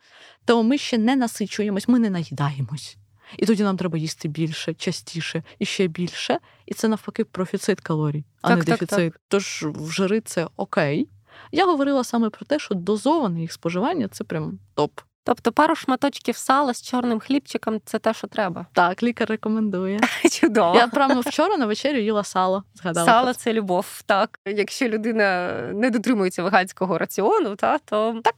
то 0.46 0.64
ми 0.64 0.78
ще 0.78 0.98
не 0.98 1.16
насичуємось, 1.16 1.88
ми 1.88 2.00
не 2.00 2.10
наїдаємось. 2.10 2.98
І 3.38 3.46
тоді 3.46 3.64
нам 3.64 3.78
треба 3.78 3.98
їсти 3.98 4.28
більше, 4.28 4.74
частіше 4.74 5.44
і 5.60 5.66
ще 5.66 5.88
більше. 5.88 6.40
І 6.66 6.74
це 6.74 6.88
навпаки 6.88 7.24
профіцит 7.24 7.82
калорій, 7.82 8.24
а 8.42 8.48
так, 8.48 8.58
не 8.58 8.64
так, 8.64 8.80
дефіцит. 8.80 9.14
Так. 9.14 9.22
Тож 9.28 9.66
в 9.68 9.92
жири 9.92 10.22
це 10.22 10.48
окей. 10.56 11.10
Я 11.52 11.66
говорила 11.66 12.04
саме 12.04 12.30
про 12.30 12.46
те, 12.46 12.60
що 12.60 12.76
дозоване 12.76 13.42
їх 13.42 13.52
споживання 13.52 14.08
це 14.08 14.24
прям 14.24 14.60
топ. 14.74 15.00
Тобто 15.26 15.52
пару 15.52 15.76
шматочків 15.76 16.38
сала 16.38 16.74
з 16.74 16.82
чорним 16.82 17.20
хлібчиком 17.20 17.82
це 17.86 18.00
те, 18.00 18.14
що 18.14 18.28
треба. 18.28 18.66
Так, 18.74 19.04
лікар 19.04 19.30
рекомендує. 19.30 20.00
Чудово. 20.32 20.76
Я 20.76 20.88
прямо 20.88 21.22
вчора 21.22 21.58
на 21.58 21.66
вечерю 21.66 22.00
їла 22.00 22.24
сало. 22.24 22.64
Згадала. 22.74 23.06
Сало 23.06 23.34
це 23.34 23.54
любов. 23.54 24.02
Так, 24.06 24.40
якщо 24.46 24.88
людина 24.88 25.52
не 25.74 25.90
дотримується 25.90 26.44
веганського 26.44 26.98
раціону, 26.98 27.56
та 27.56 27.78
то 27.78 28.20
так. 28.24 28.36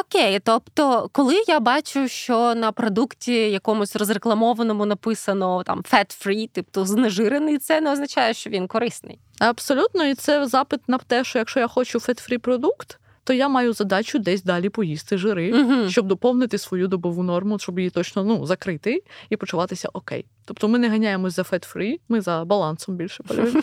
Окей, 0.00 0.40
тобто, 0.40 1.08
коли 1.12 1.42
я 1.48 1.60
бачу, 1.60 2.08
що 2.08 2.54
на 2.54 2.72
продукті 2.72 3.34
якомусь 3.50 3.96
розрекламованому 3.96 4.86
написано 4.86 5.62
там 5.62 5.82
fat-free, 5.92 6.50
тобто 6.52 6.86
знежирений, 6.86 7.58
це 7.58 7.80
не 7.80 7.92
означає, 7.92 8.34
що 8.34 8.50
він 8.50 8.66
корисний. 8.66 9.18
Абсолютно, 9.38 10.04
і 10.04 10.14
це 10.14 10.46
запит 10.46 10.80
на 10.88 10.98
те, 10.98 11.24
що 11.24 11.38
якщо 11.38 11.60
я 11.60 11.68
хочу 11.68 11.98
fat-free 11.98 12.38
продукт, 12.38 12.98
то 13.24 13.32
я 13.32 13.48
маю 13.48 13.72
задачу 13.72 14.18
десь 14.18 14.42
далі 14.42 14.68
поїсти 14.68 15.18
жири, 15.18 15.62
Угу. 15.62 15.88
щоб 15.90 16.06
доповнити 16.06 16.58
свою 16.58 16.88
добову 16.88 17.22
норму, 17.22 17.58
щоб 17.58 17.78
її 17.78 17.90
точно 17.90 18.24
ну 18.24 18.46
закрити 18.46 19.02
і 19.30 19.36
почуватися 19.36 19.88
окей. 19.92 20.24
Тобто 20.44 20.68
ми 20.68 20.78
не 20.78 20.88
ганяємось 20.88 21.34
за 21.34 21.42
fat-free, 21.42 22.00
ми 22.08 22.20
за 22.20 22.44
балансом 22.44 22.96
більше 22.96 23.22
полюємо. 23.22 23.62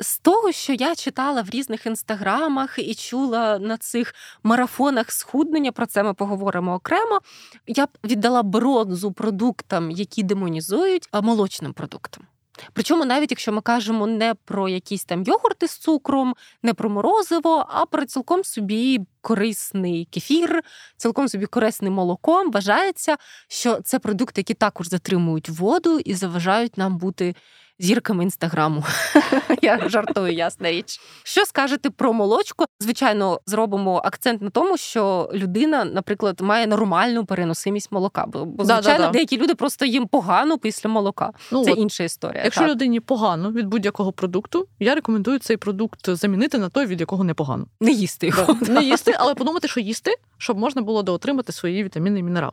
З 0.00 0.18
того, 0.18 0.52
що 0.52 0.72
я 0.72 0.94
читала 0.94 1.42
в 1.42 1.50
різних 1.50 1.86
інстаграмах 1.86 2.78
і 2.78 2.94
чула 2.94 3.58
на 3.58 3.76
цих 3.76 4.14
марафонах 4.42 5.10
схуднення, 5.12 5.72
про 5.72 5.86
це 5.86 6.02
ми 6.02 6.14
поговоримо 6.14 6.74
окремо. 6.74 7.20
Я 7.66 7.86
б 7.86 7.88
віддала 8.04 8.42
бронзу 8.42 9.12
продуктам, 9.12 9.90
які 9.90 10.22
демонізують, 10.22 11.08
а 11.12 11.20
молочним 11.20 11.72
продуктам. 11.72 12.24
Причому 12.72 13.04
навіть 13.04 13.30
якщо 13.30 13.52
ми 13.52 13.60
кажемо 13.60 14.06
не 14.06 14.34
про 14.44 14.68
якісь 14.68 15.04
там 15.04 15.22
йогурти 15.22 15.68
з 15.68 15.78
цукром, 15.78 16.34
не 16.62 16.74
про 16.74 16.90
морозиво, 16.90 17.66
а 17.68 17.86
про 17.86 18.06
цілком 18.06 18.44
собі 18.44 19.00
корисний 19.20 20.08
кефір, 20.10 20.62
цілком 20.96 21.28
собі 21.28 21.46
корисне 21.46 21.90
молоко, 21.90 22.50
вважається, 22.50 23.16
що 23.48 23.80
це 23.80 23.98
продукти, 23.98 24.40
які 24.40 24.54
також 24.54 24.88
затримують 24.88 25.48
воду 25.48 25.98
і 25.98 26.14
заважають 26.14 26.78
нам 26.78 26.98
бути 26.98 27.34
зірками 27.78 28.24
інстаграму. 28.24 28.84
Я 29.62 29.88
жартую, 29.88 30.32
ясна 30.32 30.70
річ. 30.70 31.00
Що 31.22 31.44
скажете 31.44 31.90
про 31.90 32.12
молочко? 32.12 32.64
Звичайно, 32.80 33.40
зробимо 33.46 34.02
акцент 34.04 34.42
на 34.42 34.50
тому, 34.50 34.76
що 34.76 35.30
людина, 35.34 35.84
наприклад, 35.84 36.40
має 36.40 36.66
нормальну 36.66 37.24
переносимість 37.24 37.92
молока. 37.92 38.26
Бо, 38.26 38.64
звичайно, 38.64 39.10
деякі 39.10 39.36
люди 39.36 39.54
просто 39.54 39.84
їм 39.84 40.06
погано 40.06 40.58
після 40.58 40.90
молока. 40.90 41.30
Ну, 41.52 41.64
Це 41.64 41.72
от, 41.72 41.78
інша 41.78 42.04
історія. 42.04 42.44
якщо 42.44 42.60
так. 42.60 42.70
людині 42.70 43.00
погано 43.00 43.52
від 43.52 43.66
будь-якого 43.66 44.12
продукту, 44.12 44.66
я 44.78 44.94
рекомендую 44.94 45.38
цей 45.38 45.56
продукт 45.56 46.10
замінити 46.10 46.58
на 46.58 46.68
той, 46.68 46.86
від 46.86 47.00
якого 47.00 47.24
не 47.24 47.34
погано. 47.34 47.66
Не 47.80 47.90
їсти 47.90 48.26
його. 48.26 48.56
Не 48.68 48.82
їсти, 48.82 49.14
але 49.18 49.34
подумати, 49.34 49.68
що 49.68 49.80
їсти, 49.80 50.14
щоб 50.38 50.58
можна 50.58 50.82
було 50.82 51.02
доотримати 51.02 51.52
свої 51.52 51.84
вітаміни 51.84 52.20
і 52.20 52.22
мінерали. 52.22 52.52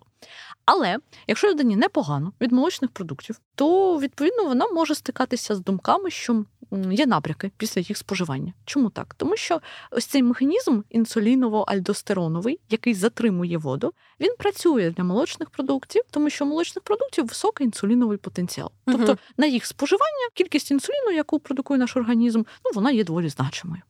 Але 0.65 0.97
якщо 1.27 1.49
людині 1.49 1.75
непогано 1.75 2.33
від 2.41 2.51
молочних 2.51 2.91
продуктів, 2.91 3.39
то 3.55 3.99
відповідно 3.99 4.45
вона 4.45 4.67
може 4.67 4.95
стикатися 4.95 5.55
з 5.55 5.59
думками, 5.59 6.09
що 6.09 6.45
є 6.91 7.05
набряки 7.05 7.51
після 7.57 7.81
їх 7.81 7.97
споживання. 7.97 8.53
Чому 8.65 8.89
так? 8.89 9.13
Тому 9.13 9.37
що 9.37 9.61
ось 9.91 10.05
цей 10.05 10.23
механізм 10.23 10.81
інсуліново-альдостероновий, 10.91 12.59
який 12.69 12.93
затримує 12.93 13.57
воду, 13.57 13.93
він 14.19 14.35
працює 14.39 14.93
для 14.97 15.03
молочних 15.03 15.49
продуктів, 15.49 16.01
тому 16.11 16.29
що 16.29 16.45
у 16.45 16.47
молочних 16.47 16.83
продуктів 16.83 17.27
високий 17.27 17.65
інсуліновий 17.65 18.17
потенціал. 18.17 18.71
Тобто 18.85 19.17
на 19.37 19.45
їх 19.45 19.65
споживання 19.65 20.29
кількість 20.33 20.71
інсуліну, 20.71 21.11
яку 21.11 21.39
продукує 21.39 21.79
наш 21.79 21.97
організм, 21.97 22.43
ну 22.65 22.71
вона 22.75 22.91
є 22.91 23.03
доволі 23.03 23.29
значимою. 23.29 23.81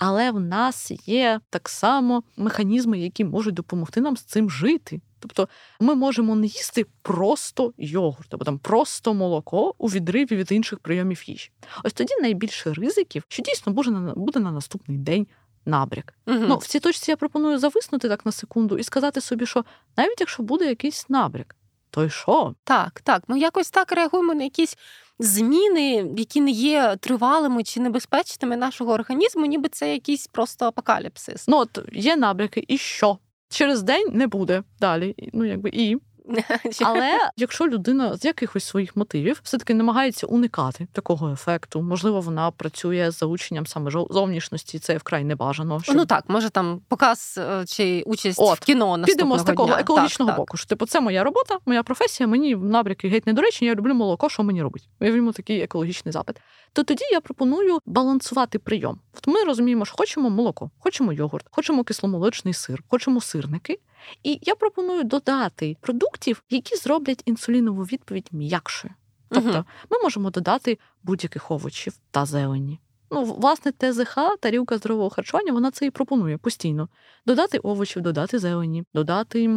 Але 0.00 0.30
в 0.30 0.40
нас 0.40 0.92
є 1.06 1.40
так 1.50 1.68
само 1.68 2.22
механізми, 2.36 2.98
які 2.98 3.24
можуть 3.24 3.54
допомогти 3.54 4.00
нам 4.00 4.16
з 4.16 4.22
цим 4.22 4.50
жити. 4.50 5.00
Тобто 5.20 5.48
ми 5.80 5.94
можемо 5.94 6.36
не 6.36 6.46
їсти 6.46 6.86
просто 7.02 7.72
йогурт 7.78 8.34
або 8.34 8.44
там 8.44 8.58
просто 8.58 9.14
молоко 9.14 9.74
у 9.78 9.88
відриві 9.88 10.36
від 10.36 10.52
інших 10.52 10.78
прийомів 10.78 11.30
їжі. 11.30 11.50
Ось 11.84 11.92
тоді 11.92 12.14
найбільше 12.20 12.72
ризиків, 12.72 13.24
що 13.28 13.42
дійсно 13.42 13.72
буде 13.72 13.90
на 13.90 14.14
буде 14.14 14.40
на 14.40 14.50
наступний 14.50 14.98
день 14.98 15.26
набряк. 15.66 16.14
Мгм. 16.26 16.46
Ну 16.48 16.56
в 16.56 16.66
цій 16.66 16.80
точці 16.80 17.10
я 17.10 17.16
пропоную 17.16 17.58
зависнути 17.58 18.08
так 18.08 18.26
на 18.26 18.32
секунду 18.32 18.78
і 18.78 18.82
сказати 18.82 19.20
собі, 19.20 19.46
що 19.46 19.64
навіть 19.96 20.20
якщо 20.20 20.42
буде 20.42 20.64
якийсь 20.64 21.08
набряк, 21.08 21.56
то 21.90 22.04
й 22.04 22.10
що? 22.10 22.54
Так, 22.64 23.00
так. 23.00 23.22
Ми 23.28 23.38
якось 23.38 23.70
так 23.70 23.92
реагуємо 23.92 24.34
на 24.34 24.44
якісь 24.44 24.76
зміни, 25.18 26.14
які 26.16 26.40
не 26.40 26.50
є 26.50 26.96
тривалими 27.00 27.62
чи 27.62 27.80
небезпечними 27.80 28.56
нашого 28.56 28.92
організму, 28.92 29.46
ніби 29.46 29.68
це 29.68 29.92
якийсь 29.92 30.26
просто 30.26 30.66
апокаліпсис. 30.66 31.48
Ну 31.48 31.56
от 31.56 31.78
є 31.92 32.16
набряки, 32.16 32.64
і 32.68 32.78
що? 32.78 33.18
Через 33.48 33.82
день 33.82 34.08
не 34.12 34.26
буде 34.26 34.62
далі. 34.80 35.30
Ну 35.32 35.44
якби 35.44 35.70
і 35.72 35.96
Але 36.82 37.30
якщо 37.36 37.68
людина 37.68 38.16
з 38.16 38.24
якихось 38.24 38.64
своїх 38.64 38.96
мотивів 38.96 39.40
все-таки 39.42 39.74
намагається 39.74 40.26
уникати 40.26 40.88
такого 40.92 41.32
ефекту, 41.32 41.82
можливо, 41.82 42.20
вона 42.20 42.50
працює 42.50 43.10
з 43.10 43.18
заученням 43.18 43.66
саме 43.66 43.90
зовнішності, 43.90 44.78
це 44.78 44.96
вкрай 44.96 45.24
небажано. 45.24 45.80
Щоб... 45.82 45.96
Ну 45.96 46.06
так, 46.06 46.24
може 46.28 46.50
там 46.50 46.80
показ 46.88 47.38
е, 47.38 47.64
чи 47.66 48.02
участь 48.06 48.38
От, 48.40 48.60
в 48.60 48.64
кіно 48.64 48.96
наступного 48.96 49.06
Підемо 49.06 49.38
з 49.38 49.42
такого 49.42 49.68
дня. 49.68 49.80
екологічного 49.80 50.30
так, 50.30 50.38
боку. 50.38 50.56
Що 50.56 50.66
типу, 50.66 50.86
це 50.86 51.00
моя 51.00 51.24
робота, 51.24 51.58
моя 51.66 51.82
професія, 51.82 52.26
мені 52.26 52.56
набряки 52.56 53.08
геть 53.08 53.26
недоречні, 53.26 53.68
я 53.68 53.74
люблю 53.74 53.94
молоко, 53.94 54.28
що 54.28 54.42
мені 54.42 54.62
робить? 54.62 54.88
Уявімо 55.00 55.32
такий 55.32 55.60
екологічний 55.60 56.12
запит. 56.12 56.36
То 56.72 56.82
тоді 56.82 57.04
я 57.12 57.20
пропоную 57.20 57.78
балансувати 57.86 58.58
прийом. 58.58 59.00
От 59.16 59.26
ми 59.26 59.44
розуміємо, 59.44 59.84
що 59.84 59.96
хочемо 59.96 60.30
молоко, 60.30 60.70
хочемо 60.78 61.12
йогурт, 61.12 61.46
хочемо 61.50 61.84
кисломолочний 61.84 62.54
сир, 62.54 62.82
хочемо 62.88 63.20
сирники. 63.20 63.78
І 64.22 64.38
я 64.42 64.54
пропоную 64.54 65.04
додати 65.04 65.76
продуктів, 65.80 66.42
які 66.50 66.76
зроблять 66.76 67.22
інсулінову 67.24 67.82
відповідь 67.82 68.28
м'якшою. 68.32 68.94
Тобто 69.28 69.50
угу. 69.50 69.64
ми 69.90 70.02
можемо 70.02 70.30
додати 70.30 70.78
будь-яких 71.02 71.50
овочів 71.50 71.94
та 72.10 72.26
зелені. 72.26 72.80
Ну, 73.10 73.24
власне, 73.24 73.72
ТЗХ, 73.72 74.18
тарілка 74.40 74.78
здорового 74.78 75.10
харчування, 75.10 75.52
вона 75.52 75.70
це 75.70 75.86
і 75.86 75.90
пропонує 75.90 76.38
постійно. 76.38 76.88
Додати 77.26 77.58
овочів, 77.58 78.02
додати 78.02 78.38
зелені, 78.38 78.84
додати 78.94 79.50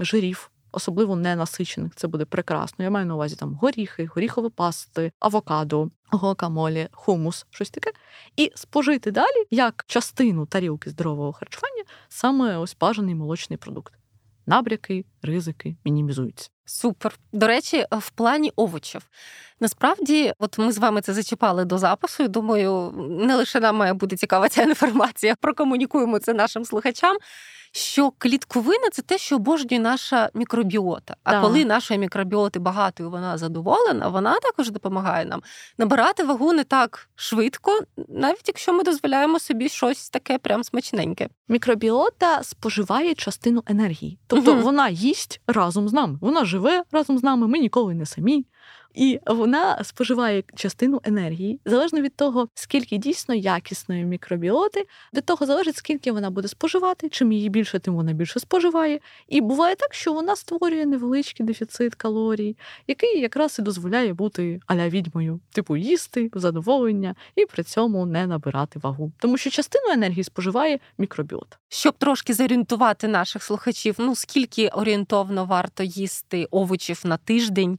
жирів, 0.00 0.50
особливо 0.78 1.16
ненасичених. 1.16 1.92
Це 1.94 2.08
буде 2.08 2.24
прекрасно. 2.24 2.84
Я 2.84 2.90
маю 2.90 3.06
на 3.06 3.14
увазі 3.14 3.36
там 3.36 3.54
горіхи, 3.54 4.08
горіхові 4.14 4.48
пасти, 4.48 5.12
авокадо, 5.18 5.90
гуакамолі, 6.10 6.88
хумус, 6.92 7.46
щось 7.50 7.70
таке. 7.70 7.90
І 8.36 8.52
спожити 8.54 9.10
далі 9.10 9.46
як 9.50 9.84
частину 9.86 10.46
тарілки 10.46 10.90
здорового 10.90 11.32
харчування 11.32 11.84
саме 12.08 12.56
ось 12.56 12.76
бажаний 12.80 13.14
молочний 13.14 13.56
продукт. 13.56 13.92
Набряки, 14.46 15.04
ризики 15.22 15.76
мінімізуються. 15.84 16.50
Супер. 16.64 17.18
До 17.32 17.46
речі, 17.46 17.86
в 17.92 18.10
плані 18.10 18.52
овочів. 18.56 19.02
Насправді, 19.60 20.32
от 20.38 20.58
ми 20.58 20.72
з 20.72 20.78
вами 20.78 21.00
це 21.00 21.14
зачіпали 21.14 21.64
до 21.64 21.78
запису. 21.78 22.22
і 22.22 22.28
Думаю, 22.28 22.92
не 23.08 23.36
лише 23.36 23.60
нам 23.60 23.76
має 23.76 23.92
бути 23.92 24.16
цікава 24.16 24.48
ця 24.48 24.62
інформація. 24.62 25.34
Прокомунікуємо 25.40 26.18
це 26.18 26.34
нашим 26.34 26.64
слухачам. 26.64 27.16
Що 27.78 28.12
клітковина 28.18 28.88
це 28.92 29.02
те, 29.02 29.18
що 29.18 29.36
обожнює 29.36 29.80
наша 29.80 30.30
мікробіота. 30.34 31.16
А 31.24 31.30
Так. 31.32 31.42
коли 31.42 31.64
нашої 31.64 32.00
мікробіоти 32.00 32.58
багато 32.58 33.02
і 33.02 33.06
вона 33.06 33.38
задоволена, 33.38 34.08
вона 34.08 34.38
також 34.40 34.70
допомагає 34.70 35.24
нам 35.24 35.42
набирати 35.78 36.24
вагу 36.24 36.52
не 36.52 36.64
так 36.64 37.08
швидко, 37.14 37.80
навіть 38.08 38.44
якщо 38.48 38.72
ми 38.72 38.82
дозволяємо 38.82 39.38
собі 39.40 39.68
щось 39.68 40.10
таке 40.10 40.38
прям 40.38 40.64
смачненьке. 40.64 41.28
Мікробіота 41.48 42.42
споживає 42.42 43.14
частину 43.14 43.62
енергії, 43.66 44.18
тобто 44.26 44.54
Мгм. 44.54 44.62
вона 44.62 44.88
їсть 44.88 45.40
разом 45.46 45.88
з 45.88 45.92
нами. 45.92 46.18
Вона 46.20 46.44
живе 46.44 46.82
разом 46.92 47.18
з 47.18 47.22
нами. 47.22 47.48
Ми 47.48 47.58
ніколи 47.58 47.94
не 47.94 48.06
самі. 48.06 48.46
І 48.94 49.20
вона 49.26 49.84
споживає 49.84 50.42
частину 50.54 51.00
енергії 51.04 51.60
залежно 51.64 52.00
від 52.00 52.16
того, 52.16 52.48
скільки 52.54 52.96
дійсно 52.96 53.34
якісної 53.34 54.04
мікробіоти, 54.04 54.86
від 55.14 55.24
того 55.24 55.46
залежить, 55.46 55.76
скільки 55.76 56.12
вона 56.12 56.30
буде 56.30 56.48
споживати. 56.48 57.08
Чим 57.08 57.32
її 57.32 57.48
більше, 57.48 57.78
тим 57.78 57.94
вона 57.94 58.12
більше 58.12 58.40
споживає. 58.40 59.00
І 59.28 59.40
буває 59.40 59.76
так, 59.76 59.94
що 59.94 60.12
вона 60.12 60.36
створює 60.36 60.86
невеличкий 60.86 61.46
дефіцит 61.46 61.94
калорій, 61.94 62.56
який 62.86 63.20
якраз 63.20 63.58
і 63.58 63.62
дозволяє 63.62 64.12
бути 64.12 64.60
аля 64.66 64.88
відьмою, 64.88 65.40
типу 65.52 65.76
їсти 65.76 66.30
задоволення 66.34 67.14
і 67.36 67.46
при 67.46 67.62
цьому 67.62 68.06
не 68.06 68.26
набирати 68.26 68.78
вагу. 68.78 69.12
Тому 69.18 69.38
що 69.38 69.50
частину 69.50 69.92
енергії 69.92 70.24
споживає 70.24 70.78
мікробіота. 70.98 71.56
Щоб 71.68 71.94
трошки 71.98 72.34
зорієнтувати 72.34 73.08
наших 73.08 73.42
слухачів, 73.42 73.94
ну 73.98 74.16
скільки 74.16 74.68
орієнтовно 74.68 75.44
варто 75.44 75.82
їсти 75.82 76.48
овочів 76.50 77.00
на 77.04 77.16
тиждень, 77.16 77.78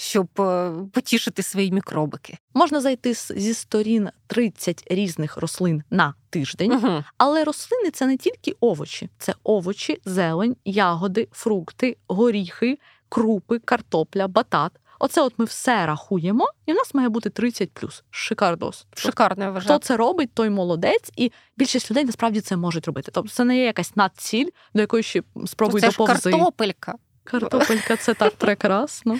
щоб 0.00 0.28
е, 0.40 0.72
потішити 0.92 1.42
свої 1.42 1.72
мікробики. 1.72 2.38
Можна 2.54 2.80
зайти 2.80 3.14
зі 3.14 3.54
сторін 3.54 4.08
30 4.26 4.84
різних 4.90 5.36
рослин 5.36 5.82
на 5.90 6.14
тиждень, 6.30 6.72
Угу. 6.72 7.04
але 7.16 7.44
рослини 7.44 7.90
це 7.90 8.06
не 8.06 8.16
тільки 8.16 8.56
овочі, 8.60 9.10
це 9.18 9.34
овочі, 9.44 10.00
зелень, 10.04 10.56
ягоди, 10.64 11.28
фрукти, 11.32 11.96
горіхи, 12.08 12.78
крупи, 13.08 13.58
картопля, 13.58 14.28
батат. 14.28 14.72
Оце 15.00 15.22
от 15.22 15.34
ми 15.38 15.44
все 15.44 15.86
рахуємо, 15.86 16.46
і 16.66 16.72
в 16.72 16.74
нас 16.74 16.94
має 16.94 17.08
бути 17.08 17.30
30 17.30 17.70
плюс. 17.72 18.04
Шикардос. 18.10 18.86
Шикарно, 18.94 19.44
я 19.44 19.50
вважаю. 19.50 19.78
Хто 19.78 19.86
це 19.86 19.96
робить, 19.96 20.30
той 20.34 20.50
молодець, 20.50 21.10
і 21.16 21.32
більшість 21.56 21.90
людей 21.90 22.04
насправді 22.04 22.40
це 22.40 22.56
можуть 22.56 22.86
робити. 22.86 23.10
Тобто 23.14 23.30
це 23.30 23.44
не 23.44 23.56
є 23.56 23.64
якась 23.64 23.96
надціль, 23.96 24.48
до 24.74 24.80
якої 24.80 25.02
ще 25.02 25.22
спробуй 25.46 25.80
Це 25.80 25.90
ж 25.90 25.96
картопелька. 25.96 26.94
Картопелька 27.30 27.96
це 27.96 28.14
так 28.14 28.34
прекрасно. 28.34 29.18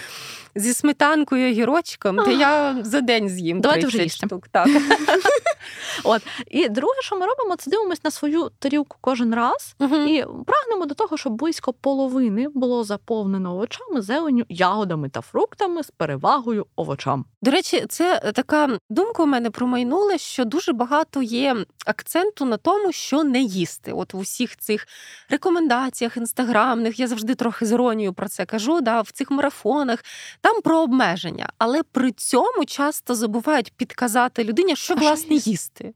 Зі 0.55 0.75
сметанкою 0.75 1.49
і 1.49 1.53
гірочком, 1.53 2.17
то 2.17 2.31
я 2.31 2.77
за 2.83 3.01
день 3.01 3.29
з'їм 3.29 3.61
Давайте 3.61 3.87
30 3.87 4.01
вже 4.01 4.17
штук. 4.17 4.49
Так. 4.49 4.69
От 6.05 6.23
і 6.47 6.69
друге, 6.69 6.95
що 7.01 7.17
ми 7.17 7.27
робимо, 7.27 7.57
це 7.57 7.71
дивимось 7.71 8.05
на 8.05 8.11
свою 8.11 8.51
тарілку 8.59 8.97
кожен 9.01 9.35
раз 9.35 9.75
Мгм. 9.79 10.09
і 10.09 10.25
прагнемо 10.47 10.87
до 10.87 10.95
того, 10.95 11.17
щоб 11.17 11.33
близько 11.33 11.73
половини 11.73 12.49
було 12.55 12.85
заповнено 12.85 13.53
овочами, 13.53 14.01
зеленю, 14.03 14.45
ягодами 14.49 15.09
та 15.09 15.21
фруктами 15.21 15.83
з 15.83 15.91
перевагою 15.91 16.67
овочам. 16.77 17.25
До 17.43 17.51
речі, 17.51 17.85
це 17.89 18.33
така 18.35 18.79
думка 18.91 19.23
у 19.23 19.27
мене 19.27 19.51
промайнула, 19.51 20.19
що 20.19 20.45
дуже 20.45 20.73
багато 20.73 21.23
є 21.23 21.57
акценту 21.87 22.45
на 22.45 22.57
тому, 22.57 22.93
що 22.93 23.25
не 23.25 23.41
їсти. 23.41 23.93
От 23.93 24.15
в 24.15 24.19
усіх 24.19 24.57
цих 24.57 24.87
рекомендаціях 25.31 26.17
інстаграмних, 26.17 27.01
я 27.01 27.07
завжди 27.07 27.35
трохи 27.35 27.67
з 27.67 27.73
іронією 27.99 28.13
про 28.13 28.29
це 28.29 28.47
кажу, 28.47 28.81
да, 28.81 29.01
в 29.01 29.11
цих 29.11 29.31
марафонах, 29.31 30.05
там 30.41 30.63
про 30.63 30.79
обмеження, 30.79 31.49
але 31.59 31.83
при 31.83 32.13
цьому 32.13 32.65
часто 32.67 33.15
забувають 33.15 33.73
підказати 33.77 34.45
людині, 34.45 34.77
що 34.77 34.95
А 34.95 34.97
власне 34.97 35.37
їсти. 35.37 35.95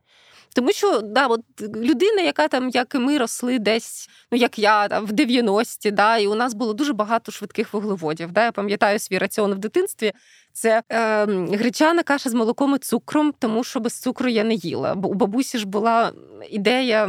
Тому 0.55 0.73
що 0.73 1.01
да, 1.01 1.27
от 1.27 1.41
людина, 1.61 2.23
яка 2.23 2.49
там, 2.49 2.69
як 2.69 2.95
і 2.95 2.99
ми 2.99 3.19
росли 3.19 3.59
десь, 3.59 4.09
ну 4.33 4.39
як 4.39 4.59
я 4.59 4.89
там 4.89 5.07
в 5.07 5.11
90-ті, 5.11 5.91
да, 5.91 6.19
і 6.19 6.27
у 6.27 6.35
нас 6.35 6.55
було 6.55 6.75
дуже 6.75 6.93
багато 6.93 7.33
швидких 7.33 7.73
вуглеводів. 7.73 8.33
Да, 8.33 8.45
Я 8.45 8.53
пам'ятаю 8.53 8.99
свій 8.99 9.19
раціон 9.19 9.55
в 9.55 9.59
дитинстві. 9.59 10.13
Це 10.53 10.83
е, 10.89 11.25
гречана 11.27 12.03
каша 12.03 12.31
з 12.31 12.35
молоком 12.35 12.75
і 12.75 12.79
цукром, 12.79 13.35
тому 13.39 13.65
що 13.65 13.81
без 13.81 14.01
цукру 14.01 14.29
я 14.29 14.45
не 14.45 14.55
їла. 14.55 14.95
Бо 14.95 15.09
у 15.09 15.15
бабусі 15.15 15.59
ж 15.59 15.67
була 15.67 16.13
ідея 16.51 17.07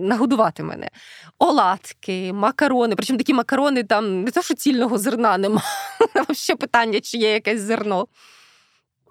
нагодувати 0.00 0.62
мене. 0.62 0.90
Оладки, 1.38 2.32
макарони. 2.32 2.96
Причому 2.96 3.18
такі 3.18 3.34
макарони 3.34 3.82
там 3.82 4.22
не 4.22 4.30
то, 4.30 4.42
що 4.42 4.54
цільного 4.54 4.98
зерна 4.98 5.38
нема. 5.38 5.62
Ще 6.32 6.56
питання, 6.56 7.00
чи 7.00 7.18
є 7.18 7.32
якесь 7.32 7.60
зерно. 7.60 8.06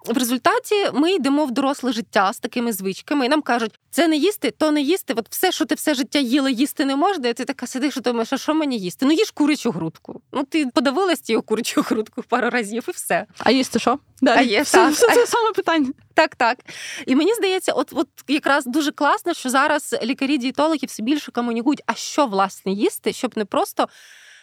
В 0.06 0.18
результаті 0.18 0.74
ми 0.92 1.12
йдемо 1.12 1.44
в 1.44 1.50
доросле 1.50 1.92
життя 1.92 2.32
з 2.32 2.38
такими 2.38 2.72
звичками, 2.72 3.26
і 3.26 3.28
нам 3.28 3.42
кажуть, 3.42 3.78
це 3.90 4.08
не 4.08 4.16
їсти, 4.16 4.50
то 4.50 4.70
не 4.70 4.80
їсти. 4.82 5.14
От 5.16 5.26
все, 5.30 5.52
що 5.52 5.64
ти 5.64 5.74
все 5.74 5.94
життя 5.94 6.18
їла, 6.18 6.50
їсти 6.50 6.84
не 6.84 6.96
можна. 6.96 7.28
І 7.28 7.32
ти 7.32 7.44
така 7.44 7.66
сидиш 7.66 7.96
і 7.96 8.00
думаєш, 8.00 8.32
а 8.32 8.38
що 8.38 8.54
мені 8.54 8.78
їсти? 8.78 9.06
Ну 9.06 9.12
їж 9.12 9.30
курячу 9.30 9.70
грудку. 9.70 10.20
Ну 10.32 10.44
ти 10.44 10.66
подивилась 10.66 11.20
тією 11.20 11.42
курячу 11.42 11.80
грудку 11.80 12.22
пару 12.28 12.50
разів, 12.50 12.84
і 12.88 12.90
все. 12.90 13.26
А 13.38 13.50
їсти 13.50 13.78
що? 13.78 13.98
Далі. 14.22 14.38
А 14.38 14.42
є, 14.42 14.62
все, 14.62 14.78
так. 14.78 14.92
все 14.92 15.14
це 15.14 15.26
саме 15.26 15.52
питання. 15.52 15.92
Так, 16.14 16.36
так. 16.36 16.58
І 17.06 17.16
мені 17.16 17.34
здається, 17.34 17.72
от, 17.72 17.92
от 17.92 18.08
якраз 18.28 18.66
дуже 18.66 18.92
класно, 18.92 19.34
що 19.34 19.50
зараз 19.50 19.96
лікарі-дієтологи 20.02 20.86
все 20.86 21.02
більше 21.02 21.32
комунікують, 21.32 21.82
а 21.86 21.94
що 21.94 22.26
власне 22.26 22.72
їсти, 22.72 23.12
щоб 23.12 23.32
не 23.36 23.44
просто. 23.44 23.88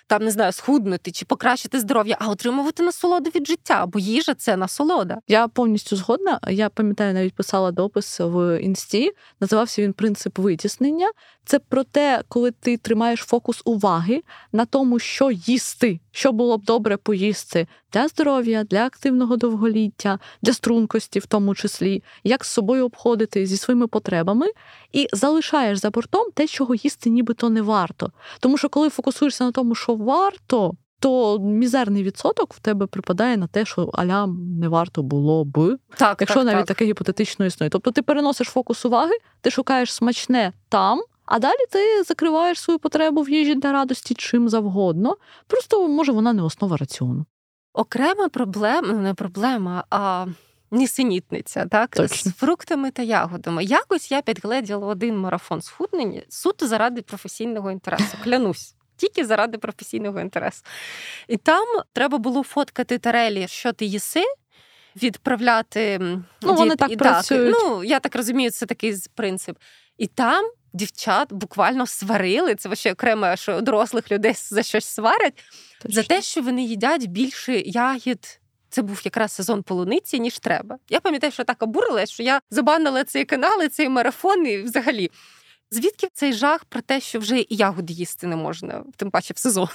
Там 0.07 0.24
не 0.24 0.31
знаю, 0.31 0.51
схуднути 0.51 1.12
чи 1.12 1.25
покращити 1.25 1.79
здоров'я, 1.79 2.17
а 2.19 2.29
отримувати 2.29 2.83
насолоду 2.83 3.29
від 3.36 3.48
життя, 3.48 3.86
бо 3.86 4.00
їжа 4.00 4.33
це 4.33 4.57
насолода. 4.57 5.17
Я 5.27 5.48
повністю 5.48 5.95
згодна. 5.95 6.39
Я 6.50 6.69
пам'ятаю, 6.69 7.13
навіть 7.13 7.33
писала 7.33 7.72
допис 7.72 8.19
в 8.19 8.60
інсті. 8.62 9.12
Називався 9.39 9.81
він 9.81 9.93
принцип 9.93 10.38
витіснення. 10.38 11.10
Це 11.45 11.60
про 11.60 11.83
те, 11.83 12.22
коли 12.27 12.51
ти 12.51 12.77
тримаєш 12.77 13.19
фокус 13.19 13.62
уваги 13.65 14.22
на 14.51 14.65
тому, 14.65 15.00
що 15.00 15.31
їсти, 15.31 16.00
що 16.12 16.31
було 16.31 16.57
б 16.57 16.63
добре 16.63 16.98
поїсти 16.98 17.67
для 17.93 18.07
здоров'я, 18.07 18.63
для 18.63 18.86
активного 18.86 19.38
довголіття, 19.38 20.19
для 20.41 20.53
стрункості, 20.53 21.19
в 21.19 21.25
тому 21.25 21.55
числі, 21.55 22.03
як 22.24 22.45
з 22.45 22.50
собою 22.50 22.86
обходити 22.86 23.45
зі 23.45 23.57
своїми 23.57 23.88
потребами, 23.88 24.48
і 24.91 25.07
залишаєш 25.13 25.77
за 25.77 25.89
бортом 25.89 26.31
те, 26.33 26.48
чого 26.48 26.75
їсти 26.75 27.09
нібито 27.09 27.50
не 27.50 27.61
варто. 27.61 28.11
Тому 28.39 28.57
що 28.57 28.70
коли 28.70 28.89
фокусуєшся 28.89 29.44
на 29.44 29.51
тому, 29.51 29.75
що 29.75 29.93
варто. 29.96 30.74
То 31.00 31.40
мізерний 31.40 32.03
відсоток 32.03 32.53
в 32.53 32.60
тебе 32.60 32.86
припадає 32.86 33.38
на 33.38 33.48
те, 33.48 33.66
що 33.66 33.90
аля 33.94 34.27
не 34.60 34.68
варто 34.68 35.03
було 35.03 35.46
б, 35.46 35.77
Так, 35.98 36.18
якщо 36.22 36.40
так, 36.40 36.46
навіть 36.46 36.66
так. 36.66 36.77
таке 36.77 36.86
гіпотетично 36.86 37.46
існує. 37.46 37.70
Тобто 37.70 37.92
ти 37.92 38.01
переносиш 38.01 38.48
фокус 38.48 38.86
уваги, 38.86 39.14
ти 39.42 39.51
шукаєш 39.51 39.94
смачне 39.94 40.53
там, 40.70 41.01
а 41.25 41.40
далі 41.40 41.66
ти 41.72 42.03
закриваєш 42.03 42.60
свою 42.60 42.79
потребу 42.79 43.22
в 43.22 43.29
їжі 43.29 43.56
для 43.56 43.72
радості 43.72 44.14
чим 44.14 44.50
завгодно. 44.50 45.18
Просто 45.48 45.88
може 45.88 46.12
вона 46.12 46.34
не 46.34 46.42
основа 46.42 46.77
раціону. 46.77 47.25
Окрема 47.74 48.29
проблема, 48.29 48.88
ну 48.88 49.00
не 49.00 49.14
проблема, 49.14 49.84
а 49.90 50.25
нісенітниця, 50.72 51.66
так? 51.66 51.90
Точно. 51.96 52.32
З 52.32 52.34
фруктами 52.34 52.92
та 52.92 53.01
ягодами. 53.01 53.64
Якось 53.64 54.12
я 54.12 54.22
підгледіла 54.22 54.88
один 54.88 55.18
марафон 55.18 55.62
схуднення 55.62 56.22
суто 56.29 56.68
заради 56.68 57.01
професійного 57.01 57.72
інтересу. 57.72 58.18
Клянусь. 58.24 58.75
Тільки 58.98 59.25
заради 59.25 59.58
професійного 59.58 60.20
інтересу. 60.22 60.62
І 61.27 61.38
там 61.38 61.68
треба 61.94 62.18
було 62.18 62.44
фоткати 62.44 62.98
тарелі, 62.98 63.48
що 63.48 63.74
ти 63.74 63.86
їси, 63.86 64.24
відправляти. 65.03 66.00
Ну, 66.42 66.53
вони 66.53 66.75
так 66.75 66.92
і 66.92 66.96
працюють. 66.96 67.56
Ну, 67.60 67.84
я 67.84 68.00
так 68.00 68.16
розумію, 68.16 68.51
це 68.51 68.66
такий 68.66 68.96
принцип. 69.16 69.58
І 69.98 70.08
там 70.08 70.51
дівчат 70.74 71.34
буквально 71.34 71.88
сварили. 71.88 72.56
Це 72.56 72.75
ще 72.75 72.94
окремо, 72.94 73.36
що 73.36 73.62
дорослих 73.62 74.12
людей 74.12 74.34
за 74.36 74.64
щось 74.64 74.86
сварять. 74.86 75.44
За 75.86 76.03
те, 76.03 76.22
що 76.22 76.42
вони 76.42 76.64
їдять 76.64 77.06
більше 77.06 77.60
ягід. 77.60 78.40
Це 78.70 78.82
був 78.82 79.01
якраз 79.06 79.32
сезон 79.32 79.64
полуниці, 79.64 80.20
ніж 80.20 80.40
треба. 80.40 80.77
Я 80.90 81.00
пам'ятаю, 81.00 81.34
що 81.34 81.44
так 81.44 81.64
обурилась, 81.64 82.10
що 82.10 82.24
я 82.24 82.42
забанила 82.50 83.03
цей 83.03 83.25
канал, 83.25 83.64
і 83.64 83.68
цей 83.68 83.90
марафон, 83.90 84.48
і 84.48 84.58
взагалі. 84.58 85.12
Звідки 85.74 86.07
цей 86.14 86.33
жах 86.33 86.66
про 86.66 86.81
те, 86.81 87.01
що 87.01 87.20
вже 87.20 87.40
і 87.40 87.48
ягоди 87.50 87.94
їсти 87.94 88.27
не 88.27 88.36
можна, 88.36 88.83
тим 88.96 89.12
паче 89.12 89.33
в 89.33 89.38
сезон? 89.38 89.68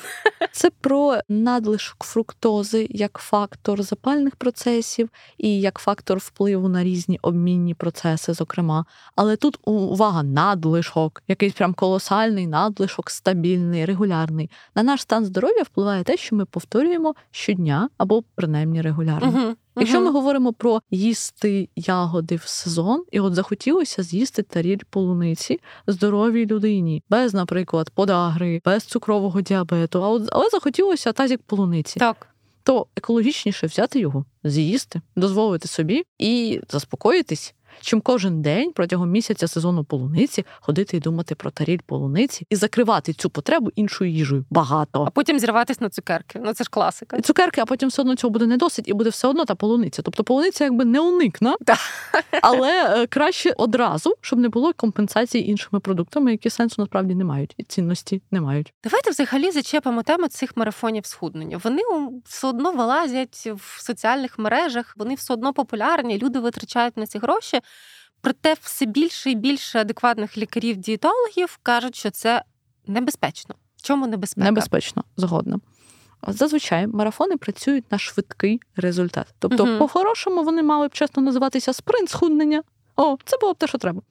Це 0.52 0.70
про 0.70 1.18
надлишок 1.28 2.04
фруктози 2.04 2.86
як 2.90 3.18
фактор 3.18 3.82
запальних 3.82 4.36
процесів 4.36 5.10
і 5.38 5.60
як 5.60 5.78
фактор 5.78 6.18
впливу 6.18 6.68
на 6.68 6.84
різні 6.84 7.18
обмінні 7.22 7.74
процеси, 7.74 8.34
зокрема. 8.34 8.84
Але 9.16 9.36
тут 9.36 9.58
увага, 9.64 10.22
надлишок, 10.22 11.22
якийсь 11.28 11.52
прям 11.52 11.74
колосальний 11.74 12.46
надлишок, 12.46 13.10
стабільний, 13.10 13.84
регулярний. 13.84 14.50
На 14.74 14.82
наш 14.82 15.02
стан 15.02 15.24
здоров'я 15.24 15.62
впливає 15.62 16.04
те, 16.04 16.16
що 16.16 16.36
ми 16.36 16.44
повторюємо 16.44 17.14
щодня 17.30 17.88
або 17.96 18.22
принаймні 18.34 18.82
регулярно. 18.82 19.28
Угу. 19.28 19.56
Якщо 19.80 20.00
ми 20.00 20.10
говоримо 20.10 20.52
про 20.52 20.80
їсти 20.90 21.68
ягоди 21.76 22.36
в 22.36 22.42
сезон, 22.42 23.04
і 23.12 23.20
от 23.20 23.34
захотілося 23.34 24.02
з'їсти 24.02 24.42
таріль 24.42 24.78
полуниці 24.90 25.60
здоровій 25.86 26.46
людині, 26.46 27.02
без, 27.10 27.34
наприклад, 27.34 27.90
подагри, 27.90 28.60
без 28.64 28.84
цукрового 28.84 29.40
діабету, 29.40 30.04
а 30.04 30.08
от 30.08 30.28
але 30.32 30.48
захотілося 30.48 31.12
тазік 31.12 31.42
полуниці, 31.42 32.00
Так. 32.00 32.26
то 32.62 32.86
екологічніше 32.96 33.66
взяти 33.66 34.00
його, 34.00 34.24
з'їсти, 34.44 35.00
дозволити 35.16 35.68
собі 35.68 36.04
і 36.18 36.60
заспокоїтись. 36.68 37.54
Чим 37.80 38.00
кожен 38.00 38.42
день 38.42 38.72
протягом 38.72 39.10
місяця 39.10 39.48
сезону 39.48 39.84
полуниці 39.84 40.44
ходити 40.60 40.96
і 40.96 41.00
думати 41.00 41.34
про 41.34 41.50
таріль 41.50 41.78
полуниці 41.86 42.46
і 42.50 42.56
закривати 42.56 43.12
цю 43.12 43.30
потребу 43.30 43.70
іншою 43.74 44.10
їжею. 44.10 44.44
Багато. 44.50 45.04
А 45.04 45.10
потім 45.10 45.38
зірватися 45.38 45.78
на 45.82 45.88
цукерки. 45.88 46.40
Ну 46.44 46.52
це 46.52 46.64
ж 46.64 46.70
класика. 46.70 47.16
І 47.16 47.20
цукерки, 47.20 47.60
а 47.60 47.64
потім 47.64 47.88
все 47.88 48.02
одно 48.02 48.16
цього 48.16 48.30
буде 48.30 48.46
не 48.46 48.56
досить, 48.56 48.88
і 48.88 48.92
буде 48.92 49.10
все 49.10 49.28
одно 49.28 49.44
та 49.44 49.54
полуниця. 49.54 50.02
Тобто 50.02 50.24
полуниця 50.24 50.64
якби 50.64 50.84
не 50.84 51.00
уникна, 51.00 51.56
але 52.42 53.02
е, 53.02 53.06
краще 53.06 53.54
одразу, 53.56 54.14
щоб 54.20 54.38
не 54.38 54.48
було 54.48 54.72
компенсації 54.72 55.50
іншими 55.50 55.80
продуктами, 55.80 56.30
які 56.30 56.50
сенсу 56.50 56.74
насправді 56.78 57.14
не 57.14 57.24
мають 57.24 57.54
і 57.56 57.62
цінності 57.62 58.22
не 58.30 58.40
мають. 58.40 58.74
Давайте 58.84 59.10
взагалі 59.10 59.50
зачепимо 59.50 60.02
тему 60.02 60.28
цих 60.28 60.56
марафонів 60.56 61.06
схуднення. 61.06 61.60
Вони 61.64 61.82
все 62.24 62.46
одно 62.46 62.72
вилазять 62.72 63.52
в 63.56 63.82
соціальних 63.82 64.38
мережах, 64.38 64.94
вони 64.96 65.14
все 65.14 65.34
одно 65.34 65.52
популярні, 65.52 66.18
люди 66.18 66.38
витрачають 66.38 66.96
на 66.96 67.06
ці 67.06 67.18
гроші. 67.18 67.60
Проте 68.20 68.54
все 68.62 68.86
більше 68.86 69.30
і 69.30 69.34
більше 69.34 69.80
адекватних 69.80 70.38
лікарів-дієтологів 70.38 71.58
кажуть, 71.62 71.96
що 71.96 72.10
це 72.10 72.42
небезпечно. 72.86 73.54
Чому 73.82 74.06
небезпека? 74.06 74.44
Небезпечно, 74.44 75.04
згодна. 75.16 75.58
Зазвичай 76.28 76.86
марафони 76.86 77.36
працюють 77.36 77.92
на 77.92 77.98
швидкий 77.98 78.60
результат. 78.76 79.26
Тобто, 79.38 79.66
Мгм. 79.66 79.78
по-хорошому, 79.78 80.42
вони 80.42 80.62
мали 80.62 80.88
б 80.88 80.92
чесно 80.92 81.22
називатися 81.22 81.72
спринт 81.72 82.10
схуднення. 82.10 82.62
О, 82.96 83.16
це 83.24 83.36
було 83.40 83.52
б 83.52 83.56
те, 83.56 83.66
що 83.66 83.78
треба. 83.78 84.02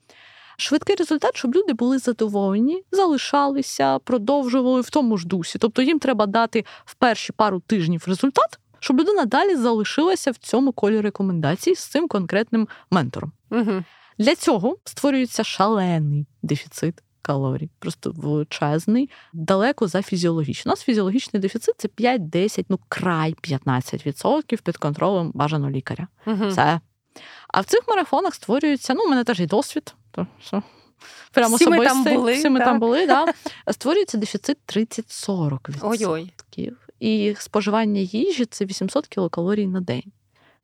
Швидкий 0.56 0.96
результат, 0.96 1.36
щоб 1.36 1.54
люди 1.54 1.72
були 1.72 1.98
задоволені, 1.98 2.82
залишалися, 2.92 3.98
продовжували 3.98 4.80
в 4.80 4.90
тому 4.90 5.18
ж 5.18 5.26
дусі. 5.26 5.58
Тобто 5.58 5.82
їм 5.82 5.98
треба 5.98 6.26
дати 6.26 6.64
в 6.84 6.94
перші 6.94 7.32
пару 7.32 7.60
тижнів 7.60 8.04
результат, 8.06 8.58
щоб 8.80 9.00
людина 9.00 9.24
далі 9.24 9.56
залишилася 9.56 10.30
в 10.30 10.36
цьому 10.36 10.72
колі 10.72 11.00
рекомендацій 11.00 11.74
з 11.74 11.84
цим 11.84 12.08
конкретним 12.08 12.68
ментором. 12.90 13.32
Угу. 13.50 13.84
Для 14.18 14.34
цього 14.34 14.76
створюється 14.84 15.44
шалений 15.44 16.26
дефіцит 16.42 16.94
калорій, 17.22 17.70
просто 17.78 18.12
величезний, 18.16 19.10
далеко 19.32 19.86
за 19.86 20.02
фізіологічно. 20.02 20.68
У 20.68 20.72
нас 20.72 20.82
фізіологічний 20.82 21.40
дефіцит 21.40 21.74
це 21.78 21.88
5-10, 21.88 22.64
ну 22.68 22.78
край 22.88 23.34
15% 23.42 24.62
під 24.62 24.76
контролем 24.76 25.30
бажаного 25.34 25.70
лікаря. 25.70 26.08
Угу. 26.26 26.48
Все. 26.48 26.80
А 27.48 27.60
в 27.60 27.64
цих 27.64 27.80
марафонах 27.88 28.34
створюється, 28.34 28.94
ну, 28.94 29.04
у 29.04 29.08
мене 29.08 29.24
теж 29.24 29.40
є 29.40 29.46
досвід. 29.46 29.94
То, 30.10 30.26
що 30.40 30.62
Прямо 31.32 31.56
Всі 31.56 31.66
ми 31.66 31.84
там 31.84 32.04
були, 32.04 32.34
Всі 32.34 32.50
ми 32.50 32.58
так. 32.58 32.68
там 32.68 32.78
були, 32.78 33.06
да. 33.06 33.26
Створюється 33.72 34.18
дефіцит 34.18 34.58
30-40%. 34.66 35.78
Ой-ой. 35.82 36.32
І 37.00 37.34
споживання 37.38 38.00
їжі 38.00 38.44
це 38.44 38.64
800 38.64 39.06
кілокалорій 39.06 39.66
на 39.66 39.80
день. 39.80 40.12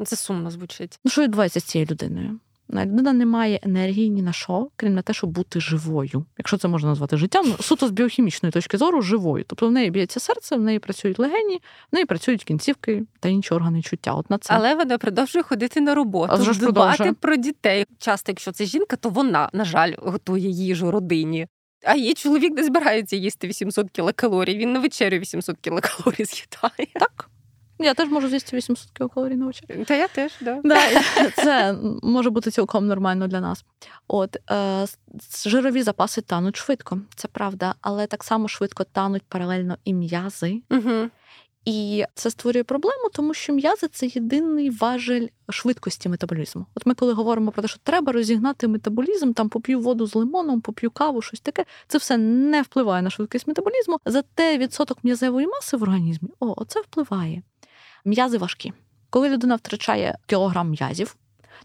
Це 0.05 0.17
сумно 0.17 0.51
звучить. 0.51 0.99
Ну, 1.05 1.11
що 1.11 1.23
відбувається 1.23 1.61
з 1.61 1.65
цією 1.65 1.89
людиною? 1.91 2.39
Людина 2.71 3.13
не 3.13 3.27
має 3.27 3.61
енергії 3.63 4.11
ні 4.11 4.23
на 4.23 4.33
що, 4.33 4.69
крім 4.77 4.95
на 4.95 5.03
те, 5.03 5.13
щоб 5.13 5.31
бути 5.31 5.61
живою, 5.61 6.25
якщо 6.39 6.57
це 6.57 6.69
можна 6.69 6.89
назвати 6.89 7.17
життям, 7.17 7.47
ну, 7.49 7.55
суто 7.61 7.89
з 7.89 7.91
біохімічної 7.91 8.53
точки 8.53 8.79
зору 8.79 9.03
живою. 9.03 9.45
Тобто 9.49 9.69
в 9.69 9.73
неї 9.73 9.91
б'ється 9.91 10.21
серце, 10.21 10.57
в 10.57 10.61
неї 10.61 10.79
працюють 10.79 11.19
легені, 11.19 11.57
в 11.93 11.95
неї 11.95 12.07
працюють 12.07 12.45
кінцівки 12.45 13.03
та 13.21 13.29
інші 13.29 13.55
органи 13.55 13.83
чуття. 13.83 14.13
От 14.15 14.31
на 14.31 14.39
це. 14.39 14.55
Але 14.55 14.75
вона 14.75 14.99
продовжує 14.99 15.43
ходити 15.43 15.81
на 15.81 15.95
роботу, 15.95 16.33
А 16.33 16.37
дбати 16.37 16.59
продовжує. 16.59 17.13
про 17.13 17.37
дітей. 17.37 17.87
Часто, 17.99 18.33
якщо 18.33 18.53
це 18.53 18.65
жінка, 18.65 18.97
то 18.97 19.09
вона, 19.09 19.51
на 19.53 19.65
жаль, 19.65 19.93
готує 19.99 20.51
їжу 20.51 20.91
родині. 20.91 21.47
А 21.85 21.95
її 21.95 22.15
чоловік 22.15 22.57
не 22.57 22.65
збирається 22.65 23.17
їсти 23.17 23.49
800 23.49 23.91
кілокалорій. 23.91 24.57
Він 24.57 24.73
на 24.73 24.81
вечерю 24.81 25.19
800 25.19 25.57
кілокалорій 25.61 26.25
з'їдає. 26.25 26.89
Так. 26.95 27.31
Я 27.79 27.95
теж 27.95 28.09
можу 28.09 28.29
з'їсти 28.29 28.57
800 28.57 28.91
кілокалорій 28.91 29.35
на 29.35 29.47
вечерю. 29.47 29.85
Та 29.85 29.95
я 29.95 30.09
теж, 30.09 30.33
да. 30.41 30.61
Да, 30.65 30.81
це 31.37 31.77
може 32.03 32.31
бути 32.31 32.51
цілком 32.51 32.87
нормально 32.87 33.29
для 33.29 33.41
нас. 33.41 33.65
От 34.09 34.37
е, 34.51 34.87
жирові 35.47 35.83
запаси 35.83 36.21
тануть 36.21 36.57
швидко, 36.57 36.99
це 37.15 37.29
правда, 37.29 37.75
але 37.81 38.07
так 38.07 38.25
само 38.25 38.49
швидко 38.49 38.85
тануть 38.85 39.23
паралельно 39.29 39.79
і 39.85 39.95
м'язи. 39.95 40.63
Угу. 40.71 41.09
І 41.65 42.05
це 42.15 42.31
створює 42.31 42.65
проблему, 42.65 43.09
тому 43.13 43.35
що 43.35 43.53
м'язи 43.53 43.89
це 43.89 44.07
єдиний 44.07 44.71
важель 44.71 45.27
швидкості 45.49 46.09
метаболізму. 46.09 46.67
От 46.75 46.87
ми, 46.87 46.95
коли 46.95 47.13
говоримо 47.13 47.51
про 47.51 47.63
те, 47.63 47.69
що 47.69 47.79
треба 47.83 48.13
розігнати 48.13 48.69
метаболізм, 48.69 49.33
там 49.33 49.49
поп'ю 49.49 49.81
воду 49.81 50.07
з 50.07 50.15
лимоном, 50.15 50.61
поп'ю 50.61 50.91
каву, 50.91 51.23
щось 51.23 51.41
таке, 51.41 51.65
це 51.89 51.99
все 51.99 52.17
не 52.17 52.63
впливає 52.63 53.03
на 53.03 53.11
швидкість 53.11 53.47
метаболізму. 53.47 54.01
Зате 54.07 54.59
відсоток 54.59 54.99
м'язевої 55.05 55.47
маси 55.47 55.77
в 55.77 55.83
організмі, 55.83 56.29
о, 56.41 56.55
оце 56.57 56.81
впливає. 56.81 57.43
М'язи 58.05 58.39
важкі. 58.39 58.73
Коли 59.11 59.29
людина 59.29 59.57
втрачає 59.57 60.19
кілограм 60.27 60.71
м'язів, 60.71 61.17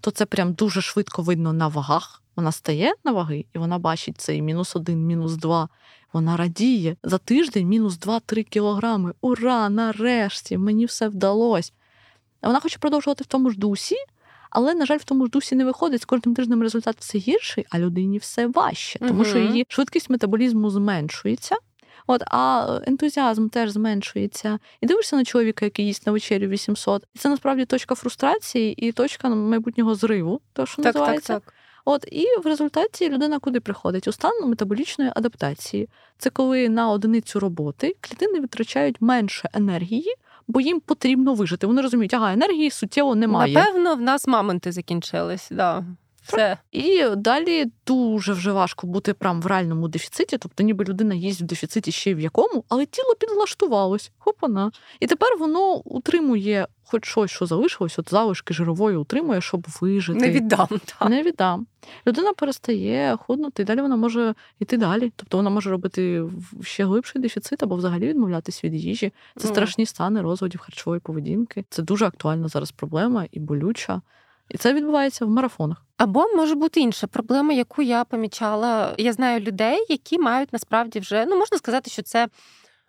то 0.02 0.12
це 0.12 0.26
прям 0.26 0.54
дуже 0.54 0.82
швидко 0.82 1.22
видно 1.22 1.54
на 1.54 1.68
вагах. 1.68 2.24
Вона 2.39 2.52
стає 2.52 2.93
на 3.06 3.12
ваги, 3.12 3.45
і 3.56 3.58
вона 3.58 3.80
бачить 3.80 4.21
цей 4.21 4.41
мінус 4.41 4.75
один, 4.75 5.06
мінус 5.06 5.36
два. 5.36 5.69
Вона 6.13 6.38
радіє 6.38 6.95
за 7.04 7.17
тиждень 7.17 7.67
мінус 7.67 7.99
2-3 7.99 8.43
кілограми. 8.43 9.13
Ура! 9.21 9.69
Нарешті 9.69 10.58
мені 10.58 10.86
все 10.86 11.08
вдалося. 11.08 11.71
Вона 12.41 12.60
хоче 12.60 12.80
продовжувати 12.80 13.23
в 13.23 13.28
тому 13.28 13.49
ж 13.49 13.60
дусі, 13.60 13.95
але, 14.49 14.73
на 14.73 14.86
жаль, 14.86 14.97
в 14.97 15.04
тому 15.04 15.25
ж 15.25 15.32
дусі 15.32 15.56
не 15.56 15.65
виходить. 15.65 16.02
З 16.02 16.06
кожним 16.06 16.36
тижнем 16.36 16.62
результат 16.62 16.95
все 16.99 17.17
гірший, 17.17 17.65
а 17.69 17.80
людині 17.80 18.17
все 18.17 18.47
важче, 18.47 18.99
тому 18.99 19.25
що 19.25 19.38
її 19.38 19.65
швидкість 19.69 20.10
метаболізму 20.10 20.69
зменшується. 20.69 21.56
От, 22.08 22.21
а 22.28 22.80
ентузіазм 22.88 23.47
теж 23.47 23.69
зменшується. 23.69 24.60
І 24.82 24.88
дивишся 24.88 25.15
на 25.15 25.25
чоловіка, 25.25 25.65
який 25.65 25.86
їсть 25.86 26.06
на 26.06 26.12
вечерю 26.12 26.47
800. 26.47 27.04
І 27.15 27.19
це 27.19 27.30
насправді 27.30 27.65
точка 27.65 27.95
фрустрації 27.95 28.88
і 28.88 28.91
точка 28.91 29.30
майбутнього 29.30 29.95
зриву, 29.95 30.41
то 30.54 30.65
що 30.65 30.82
Так, 30.82 30.93
так, 30.93 31.21
так. 31.21 31.54
От 31.86 32.06
і 32.12 32.26
в 32.44 32.46
результаті 32.46 33.10
людина 33.10 33.39
куди 33.39 33.60
приходить? 33.60 34.08
У 34.08 34.12
стан 34.12 34.32
метаболічної 34.46 35.12
адаптації. 35.15 35.89
Це 36.18 36.30
коли 36.30 36.70
на 36.70 36.92
одиницю 36.92 37.39
роботи 37.39 37.96
клітини 38.02 38.39
витрачають 38.39 39.02
менше 39.02 39.50
енергії, 39.54 40.15
бо 40.48 40.62
їм 40.62 40.80
потрібно 40.80 41.34
вижити. 41.34 41.68
Вони 41.68 41.82
розуміють, 41.82 42.13
ага, 42.13 42.34
енергії 42.34 42.72
суттєво 42.72 43.15
немає. 43.15 43.54
Напевно, 43.54 43.96
в 43.96 44.02
нас 44.02 44.28
мамонти 44.28 44.72
закінчились. 44.72 45.48
Да. 45.52 45.84
Все. 46.23 46.58
І 46.71 47.03
далі 47.17 47.65
дуже 47.88 48.34
вже 48.34 48.51
важко 48.51 48.88
бути 48.88 49.13
прям 49.13 49.41
в 49.41 49.45
реальному 49.45 49.88
дефіциті. 49.88 50.38
Тобто, 50.38 50.63
ніби 50.63 50.86
людина 50.86 51.15
їсть 51.15 51.41
в 51.41 51.43
дефіциті 51.43 51.91
ще 51.91 52.12
й 52.12 52.15
в 52.15 52.19
якому, 52.19 52.63
але 52.69 52.86
тіло 52.86 53.15
підлаштувалось. 53.19 54.12
Хопана. 54.17 54.71
І 54.99 55.08
тепер 55.08 55.38
воно 55.39 55.73
утримує 55.75 56.67
хоч 56.84 57.05
щось, 57.05 57.32
що 57.32 57.45
залишилось, 57.45 57.99
от 57.99 58.10
залишки 58.10 58.53
жирової 58.53 58.97
утримує, 58.97 59.41
щоб 59.41 59.67
вижити. 59.82 60.19
Не 60.19 60.29
віддам. 60.29 60.67
Так. 60.99 61.10
Не 61.10 61.23
віддам. 61.23 61.67
Людина 62.08 62.34
перестає 62.34 63.17
худнути, 63.17 63.62
і 63.62 63.65
далі 63.65 63.82
вона 63.82 63.95
може 63.95 64.34
йти 64.60 64.77
далі. 64.77 65.12
Тобто 65.15 65.38
вона 65.38 65.49
може 65.49 65.69
робити 65.69 66.23
ще 66.62 66.86
глибший 66.86 67.21
дефіцит 67.21 67.63
або 67.63 67.75
взагалі 67.75 68.08
відмовлятись 68.08 68.63
від 68.63 68.73
їжі. 68.73 69.13
Це 69.38 69.47
Ну. 69.47 69.53
страшні 69.53 69.86
стани 69.86 70.21
розводів 70.21 70.60
харчової 70.60 70.99
поведінки. 70.99 71.65
Це 71.69 71.82
дуже 71.82 72.05
актуальна 72.05 72.47
зараз 72.47 72.71
проблема 72.71 73.25
і 73.32 73.39
болюча. 73.39 74.01
І 74.50 74.58
це 74.58 74.74
відбувається 74.74 75.26
в 75.26 75.30
марафонах. 75.30 75.86
Або 75.98 76.26
може 76.36 76.56
бути 76.56 76.80
інша 76.80 77.08
проблема, 77.08 77.54
яку 77.54 77.82
я 77.82 78.04
помічала. 78.04 78.96
Я 78.98 79.14
знаю 79.14 79.40
людей, 79.40 79.86
які 79.90 80.20
мають 80.20 80.54
насправді 80.54 81.00
вже 81.00 81.26
ну 81.26 81.38
можна 81.38 81.58
сказати, 81.58 81.90
що 81.90 82.02
це 82.02 82.28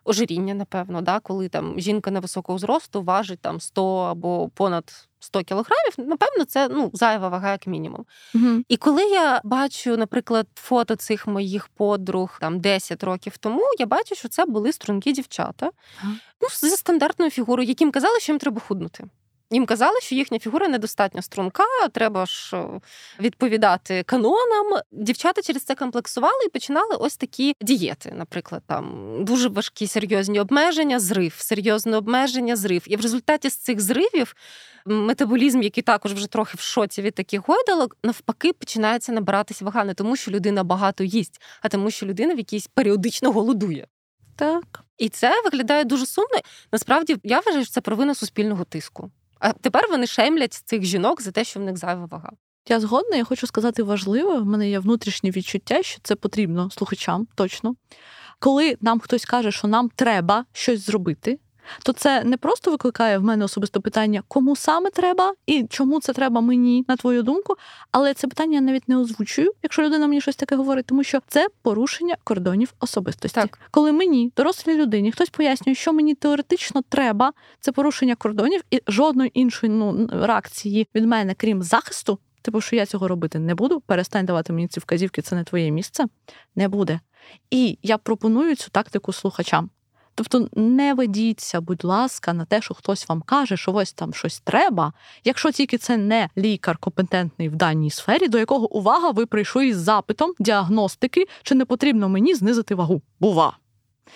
ожиріння, 0.04 0.54
напевно, 0.54 1.00
да, 1.00 1.20
коли 1.20 1.48
там 1.48 1.74
жінка 1.80 2.10
невисокого 2.10 2.58
зросту 2.58 3.02
важить 3.02 3.40
там 3.40 3.60
100 3.60 3.96
або 3.96 4.48
понад 4.48 5.08
100 5.20 5.42
кілограмів. 5.42 5.94
Напевно, 5.98 6.44
це 6.44 6.68
ну 6.68 6.90
зайва 6.92 7.28
вага, 7.28 7.52
як 7.52 7.66
мінімум. 7.66 8.04
Угу. 8.34 8.62
І 8.68 8.76
коли 8.76 9.02
я 9.04 9.40
бачу, 9.44 9.96
наприклад, 9.96 10.46
фото 10.54 10.96
цих 10.96 11.26
моїх 11.26 11.68
подруг 11.68 12.38
там 12.40 12.60
10 12.60 13.04
років 13.04 13.38
тому, 13.38 13.62
я 13.78 13.86
бачу, 13.86 14.14
що 14.14 14.28
це 14.28 14.46
були 14.46 14.72
стрункі 14.72 15.12
дівчата, 15.12 15.70
Ага. 16.02 16.12
ну 16.40 16.68
зі 16.68 16.76
стандартною 16.76 17.30
фігурою, 17.30 17.68
яким 17.68 17.90
казали, 17.90 18.20
що 18.20 18.32
їм 18.32 18.38
треба 18.38 18.60
худнути. 18.60 19.04
Їм 19.52 19.66
казали, 19.66 20.00
що 20.00 20.14
їхня 20.14 20.38
фігура 20.38 20.68
недостатньо 20.68 21.22
струнка, 21.22 21.64
треба 21.92 22.26
ж 22.26 22.56
е, 22.56 22.80
відповідати 23.20 24.02
канонам. 24.02 24.80
Дівчата 24.92 25.42
через 25.42 25.62
це 25.62 25.74
комплексували 25.74 26.44
і 26.46 26.48
починали 26.48 26.96
ось 26.96 27.16
такі 27.16 27.56
дієти. 27.60 28.12
Наприклад, 28.16 28.62
там 28.66 29.16
дуже 29.24 29.48
важкі 29.48 29.86
серйозні 29.86 30.40
обмеження, 30.40 31.00
зрив, 31.00 31.34
серйозне 31.38 31.96
обмеження, 31.96 32.56
зрив. 32.56 32.82
І 32.86 32.96
в 32.96 33.00
результаті 33.00 33.50
з 33.50 33.56
цих 33.56 33.80
зривів 33.80 34.34
метаболізм, 34.86 35.62
який 35.62 35.82
також 35.82 36.12
вже 36.12 36.26
трохи 36.26 36.56
в 36.56 36.60
шоці 36.60 37.02
від 37.02 37.14
таких 37.14 37.48
гойдалок, 37.48 37.96
навпаки, 38.04 38.52
починається 38.52 39.12
набиратись 39.12 39.62
вага 39.62 39.84
не 39.84 39.94
тому, 39.94 40.16
що 40.16 40.30
людина 40.30 40.64
багато 40.64 41.04
їсть, 41.04 41.42
а 41.62 41.68
тому, 41.68 41.90
що 41.90 42.06
людина 42.06 42.34
в 42.34 42.38
якійсь 42.38 42.66
періодично 42.66 43.32
голодує. 43.32 43.86
Так. 44.36 44.84
І 44.98 45.08
це 45.08 45.42
виглядає 45.44 45.84
дуже 45.84 46.06
сумно. 46.06 46.38
Насправді, 46.72 47.16
я 47.24 47.40
вважаю, 47.40 47.64
що 47.64 47.72
це 47.72 47.80
провина 47.80 48.14
суспільного 48.14 48.64
тиску. 48.64 49.10
А 49.40 49.52
тепер 49.52 49.88
вони 49.90 50.06
шемлять 50.06 50.52
цих 50.52 50.84
жінок 50.84 51.22
за 51.22 51.30
те, 51.30 51.44
що 51.44 51.60
в 51.60 51.62
них 51.62 51.76
зайва 51.76 52.04
вага. 52.04 52.30
Я 52.68 52.80
згодна, 52.80 53.16
я 53.16 53.24
хочу 53.24 53.46
сказати 53.46 53.82
важливо. 53.82 54.40
В 54.40 54.46
мене 54.46 54.70
є 54.70 54.78
внутрішнє 54.78 55.30
відчуття, 55.30 55.82
що 55.82 56.00
це 56.02 56.14
потрібно 56.14 56.70
слухачам 56.70 57.26
точно. 57.34 57.74
Коли 58.38 58.76
нам 58.80 59.00
хтось 59.00 59.24
каже, 59.24 59.52
що 59.52 59.68
нам 59.68 59.88
треба 59.96 60.44
щось 60.52 60.86
зробити, 60.86 61.38
то 61.82 61.92
це 61.92 62.24
не 62.24 62.36
просто 62.36 62.70
викликає 62.70 63.18
в 63.18 63.22
мене 63.22 63.44
особисто 63.44 63.80
питання, 63.80 64.22
кому 64.28 64.56
саме 64.56 64.90
треба 64.90 65.34
і 65.46 65.66
чому 65.70 66.00
це 66.00 66.12
треба 66.12 66.40
мені, 66.40 66.84
на 66.88 66.96
твою 66.96 67.22
думку. 67.22 67.56
Але 67.92 68.14
це 68.14 68.28
питання 68.28 68.54
я 68.54 68.60
навіть 68.60 68.88
не 68.88 68.96
озвучую, 68.96 69.52
якщо 69.62 69.82
людина 69.82 70.06
мені 70.06 70.20
щось 70.20 70.36
таке 70.36 70.56
говорить, 70.56 70.86
тому 70.86 71.04
що 71.04 71.18
це 71.28 71.48
порушення 71.62 72.16
кордонів 72.24 72.74
особистості. 72.80 73.40
Так. 73.40 73.58
Коли 73.70 73.92
мені, 73.92 74.32
дорослій 74.36 74.74
людині, 74.74 75.12
хтось 75.12 75.28
пояснює, 75.30 75.74
що 75.74 75.92
мені 75.92 76.14
теоретично 76.14 76.82
треба, 76.88 77.32
це 77.60 77.72
порушення 77.72 78.14
кордонів 78.14 78.60
і 78.70 78.82
жодної 78.88 79.30
іншої 79.34 79.72
ну, 79.72 80.08
реакції 80.12 80.88
від 80.94 81.06
мене, 81.06 81.34
крім 81.34 81.62
захисту. 81.62 82.18
Типу, 82.42 82.60
що 82.60 82.76
я 82.76 82.86
цього 82.86 83.08
робити 83.08 83.38
не 83.38 83.54
буду, 83.54 83.80
перестань 83.80 84.26
давати 84.26 84.52
мені 84.52 84.68
ці 84.68 84.80
вказівки, 84.80 85.22
це 85.22 85.36
не 85.36 85.44
твоє 85.44 85.70
місце, 85.70 86.04
не 86.56 86.68
буде. 86.68 87.00
І 87.50 87.78
я 87.82 87.98
пропоную 87.98 88.56
цю 88.56 88.70
тактику 88.70 89.12
слухачам. 89.12 89.70
Тобто 90.22 90.48
не 90.60 90.94
ведіться, 90.94 91.60
будь 91.60 91.84
ласка, 91.84 92.32
на 92.32 92.44
те, 92.44 92.62
що 92.62 92.74
хтось 92.74 93.08
вам 93.08 93.22
каже, 93.22 93.56
що 93.56 93.72
ось 93.72 93.92
там 93.92 94.14
щось 94.14 94.40
треба, 94.40 94.92
якщо 95.24 95.50
тільки 95.50 95.78
це 95.78 95.96
не 95.96 96.28
лікар 96.38 96.78
компетентний 96.78 97.48
в 97.48 97.56
даній 97.56 97.90
сфері, 97.90 98.28
до 98.28 98.38
якого 98.38 98.72
увага, 98.72 99.10
ви 99.10 99.26
прийшли 99.26 99.68
із 99.68 99.76
запитом 99.76 100.32
діагностики, 100.38 101.26
чи 101.42 101.54
не 101.54 101.64
потрібно 101.64 102.08
мені 102.08 102.34
знизити 102.34 102.74
вагу. 102.74 103.02
Бува. 103.20 103.56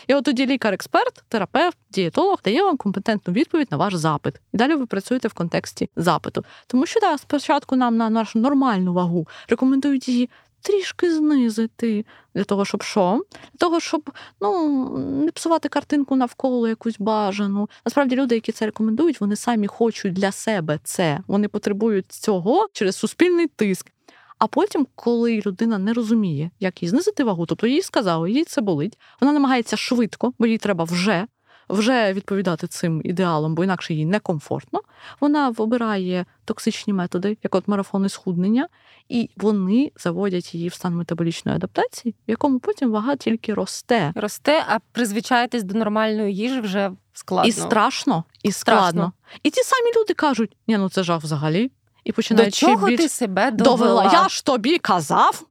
І 0.06 0.14
от 0.14 0.24
тоді 0.24 0.46
лікар-експерт, 0.46 1.24
терапевт, 1.28 1.76
дієтолог 1.90 2.38
дає 2.44 2.62
вам 2.62 2.76
компетентну 2.76 3.34
відповідь 3.34 3.68
на 3.70 3.76
ваш 3.76 3.94
запит. 3.94 4.34
І 4.54 4.56
далі 4.56 4.74
ви 4.74 4.86
працюєте 4.86 5.28
в 5.28 5.32
контексті 5.32 5.90
запиту. 5.96 6.44
Тому 6.66 6.86
що 6.86 7.00
да, 7.00 7.18
спочатку 7.18 7.76
нам 7.76 7.96
на 7.96 8.10
нашу 8.10 8.38
нормальну 8.38 8.92
вагу 8.92 9.28
рекомендують 9.48 10.08
її 10.08 10.30
трішки 10.64 11.14
знизити 11.14 12.04
для 12.34 12.44
того, 12.44 12.64
щоб 12.64 12.82
що? 12.82 13.22
Для 13.32 13.58
того, 13.58 13.80
щоб 13.80 14.10
ну 14.40 14.88
не 14.98 15.30
псувати 15.30 15.68
картинку 15.68 16.16
навколо 16.16 16.68
якусь 16.68 16.96
бажану. 16.98 17.68
Насправді 17.86 18.16
люди, 18.16 18.34
які 18.34 18.52
це 18.52 18.66
рекомендують, 18.66 19.20
вони 19.20 19.36
самі 19.36 19.66
хочуть 19.66 20.12
для 20.12 20.32
себе 20.32 20.78
це. 20.84 21.20
Вони 21.26 21.48
потребують 21.48 22.12
цього 22.12 22.68
через 22.72 22.96
суспільний 22.96 23.46
тиск. 23.46 23.90
А 24.38 24.46
потім, 24.46 24.86
коли 24.94 25.42
людина 25.46 25.78
не 25.78 25.92
розуміє, 25.92 26.50
як 26.60 26.82
їй 26.82 26.88
знизити 26.88 27.24
вагу, 27.24 27.46
тобто 27.46 27.66
їй 27.66 27.82
сказали, 27.82 28.30
їй 28.30 28.44
це 28.44 28.60
болить, 28.60 28.98
вона 29.20 29.32
намагається 29.32 29.76
швидко, 29.76 30.32
бо 30.38 30.46
їй 30.46 30.58
треба 30.58 30.84
вже 30.84 31.26
вже 31.68 32.12
відповідати 32.12 32.66
цим 32.66 33.00
ідеалам, 33.04 33.54
бо 33.54 33.64
інакше 33.64 33.94
їй 33.94 34.06
некомфортно. 34.06 34.80
Вона 35.20 35.50
вибирає 35.50 36.24
токсичні 36.44 36.92
методи, 36.92 37.38
як 37.42 37.54
от 37.54 37.68
марафони 37.68 38.08
схуднення, 38.08 38.68
і 39.08 39.30
вони 39.36 39.92
заводять 39.96 40.54
її 40.54 40.68
в 40.68 40.74
стан 40.74 40.94
метаболічної 40.94 41.56
адаптації, 41.56 42.14
в 42.28 42.30
якому 42.30 42.58
потім 42.58 42.90
вага 42.90 43.16
тільки 43.16 43.54
росте. 43.54 44.12
Росте, 44.14 44.64
а 44.68 44.78
призвичаєтесь 44.92 45.62
до 45.62 45.78
нормальної 45.78 46.34
їжі 46.34 46.60
вже 46.60 46.90
складно. 47.12 47.48
І 47.48 47.52
страшно, 47.52 48.24
і 48.42 48.52
складно. 48.52 49.12
Страшно. 49.22 49.40
І 49.42 49.50
ті 49.50 49.62
самі 49.62 49.90
люди 49.96 50.14
кажуть: 50.14 50.56
ні, 50.66 50.78
ну 50.78 50.88
це 50.88 51.02
жах 51.02 51.22
взагалі. 51.22 51.70
І 52.04 52.12
починають 52.12 52.50
До 52.50 52.56
чого 52.56 52.86
більш... 52.86 53.00
ти 53.00 53.08
себе 53.08 53.50
довела? 53.50 53.76
довела. 53.76 54.10
Я 54.12 54.28
ж 54.28 54.44
тобі 54.44 54.78
казав. 54.78 55.42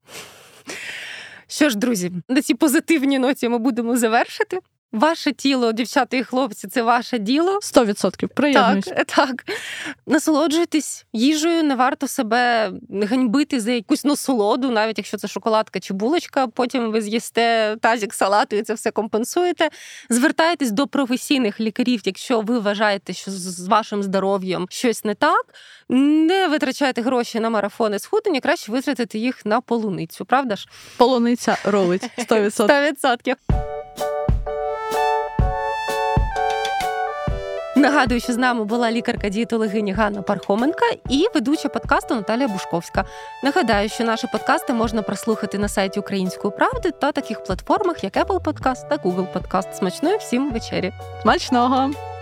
Що 1.48 1.70
ж, 1.70 1.78
друзі, 1.78 2.12
на 2.30 2.42
цій 2.42 2.54
позитивній 2.54 3.20
ноті 3.20 3.50
ми 3.50 3.58
будемо 3.58 3.98
завершити. 3.98 4.60
Ваше 4.94 5.32
тіло, 5.32 5.72
дівчата 5.72 6.18
і 6.18 6.24
хлопці, 6.24 6.68
це 6.68 6.82
ваше 6.82 7.20
діло. 7.20 7.60
100% 7.62 8.28
приєднуюсь. 8.28 8.86
Так, 8.86 9.06
так. 9.06 9.46
Насолоджуйтесь 10.08 11.06
їжею, 11.14 11.64
не 11.64 11.76
варто 11.76 12.08
себе 12.08 12.72
ганьбити 13.02 13.60
за 13.60 13.72
якусь 13.72 14.06
насолоду, 14.06 14.72
навіть 14.72 14.98
якщо 14.98 15.18
це 15.18 15.28
шоколадка 15.28 15.80
чи 15.80 15.94
булочка. 15.94 16.48
Потім 16.48 16.92
ви 16.92 17.02
з'їсте 17.02 17.76
тазік 17.82 18.14
салату 18.14 18.56
і 18.56 18.62
це 18.62 18.74
все 18.74 18.92
компенсуєте. 18.92 19.70
Звертайтесь 20.10 20.72
до 20.72 20.88
професійних 20.88 21.60
лікарів, 21.60 22.02
якщо 22.06 22.42
ви 22.42 22.60
вважаєте, 22.60 23.14
що 23.14 23.32
з 23.32 23.68
вашим 23.68 24.04
здоров'ям 24.04 24.68
щось 24.70 25.04
не 25.04 25.16
так. 25.16 25.46
Не 25.90 26.48
витрачайте 26.48 27.02
гроші 27.02 27.40
на 27.40 27.50
марафони 27.50 28.00
схуднення, 28.00 28.40
краще 28.40 28.72
витратити 28.72 29.18
їх 29.18 29.46
на 29.46 29.62
полуницю, 29.62 30.26
правда 30.26 30.56
ж? 30.56 30.68
Полуниця 30.98 31.58
ролить 31.64 32.10
100%. 32.18 32.68
100%. 33.06 33.83
Нагадую, 37.84 38.20
що 38.20 38.34
з 38.34 38.38
нами 38.38 38.66
була 38.66 38.92
лікарка-дієтологиня 38.92 39.94
Ганна 39.94 40.22
Пархоменка 40.22 40.86
і 41.10 41.28
ведуча 41.34 41.70
подкасту 41.70 42.16
Наталія 42.16 42.48
Бушковська. 42.48 43.06
Нагадаю, 43.44 43.90
що 43.90 44.04
наші 44.04 44.28
подкасти 44.28 44.74
можна 44.74 45.02
прослухати 45.02 45.58
на 45.58 45.68
сайті 45.68 46.00
Української 46.00 46.54
правди 46.58 46.92
та 46.92 47.12
таких 47.12 47.44
платформах, 47.44 48.04
як 48.04 48.14
Apple 48.14 48.40
Podcast 48.40 48.90
та 48.90 48.96
Google 48.96 49.28
Podcast. 49.34 49.74
Смачної 49.74 50.18
всім 50.18 50.52
вечері. 50.52 50.94
Смачного! 51.22 52.13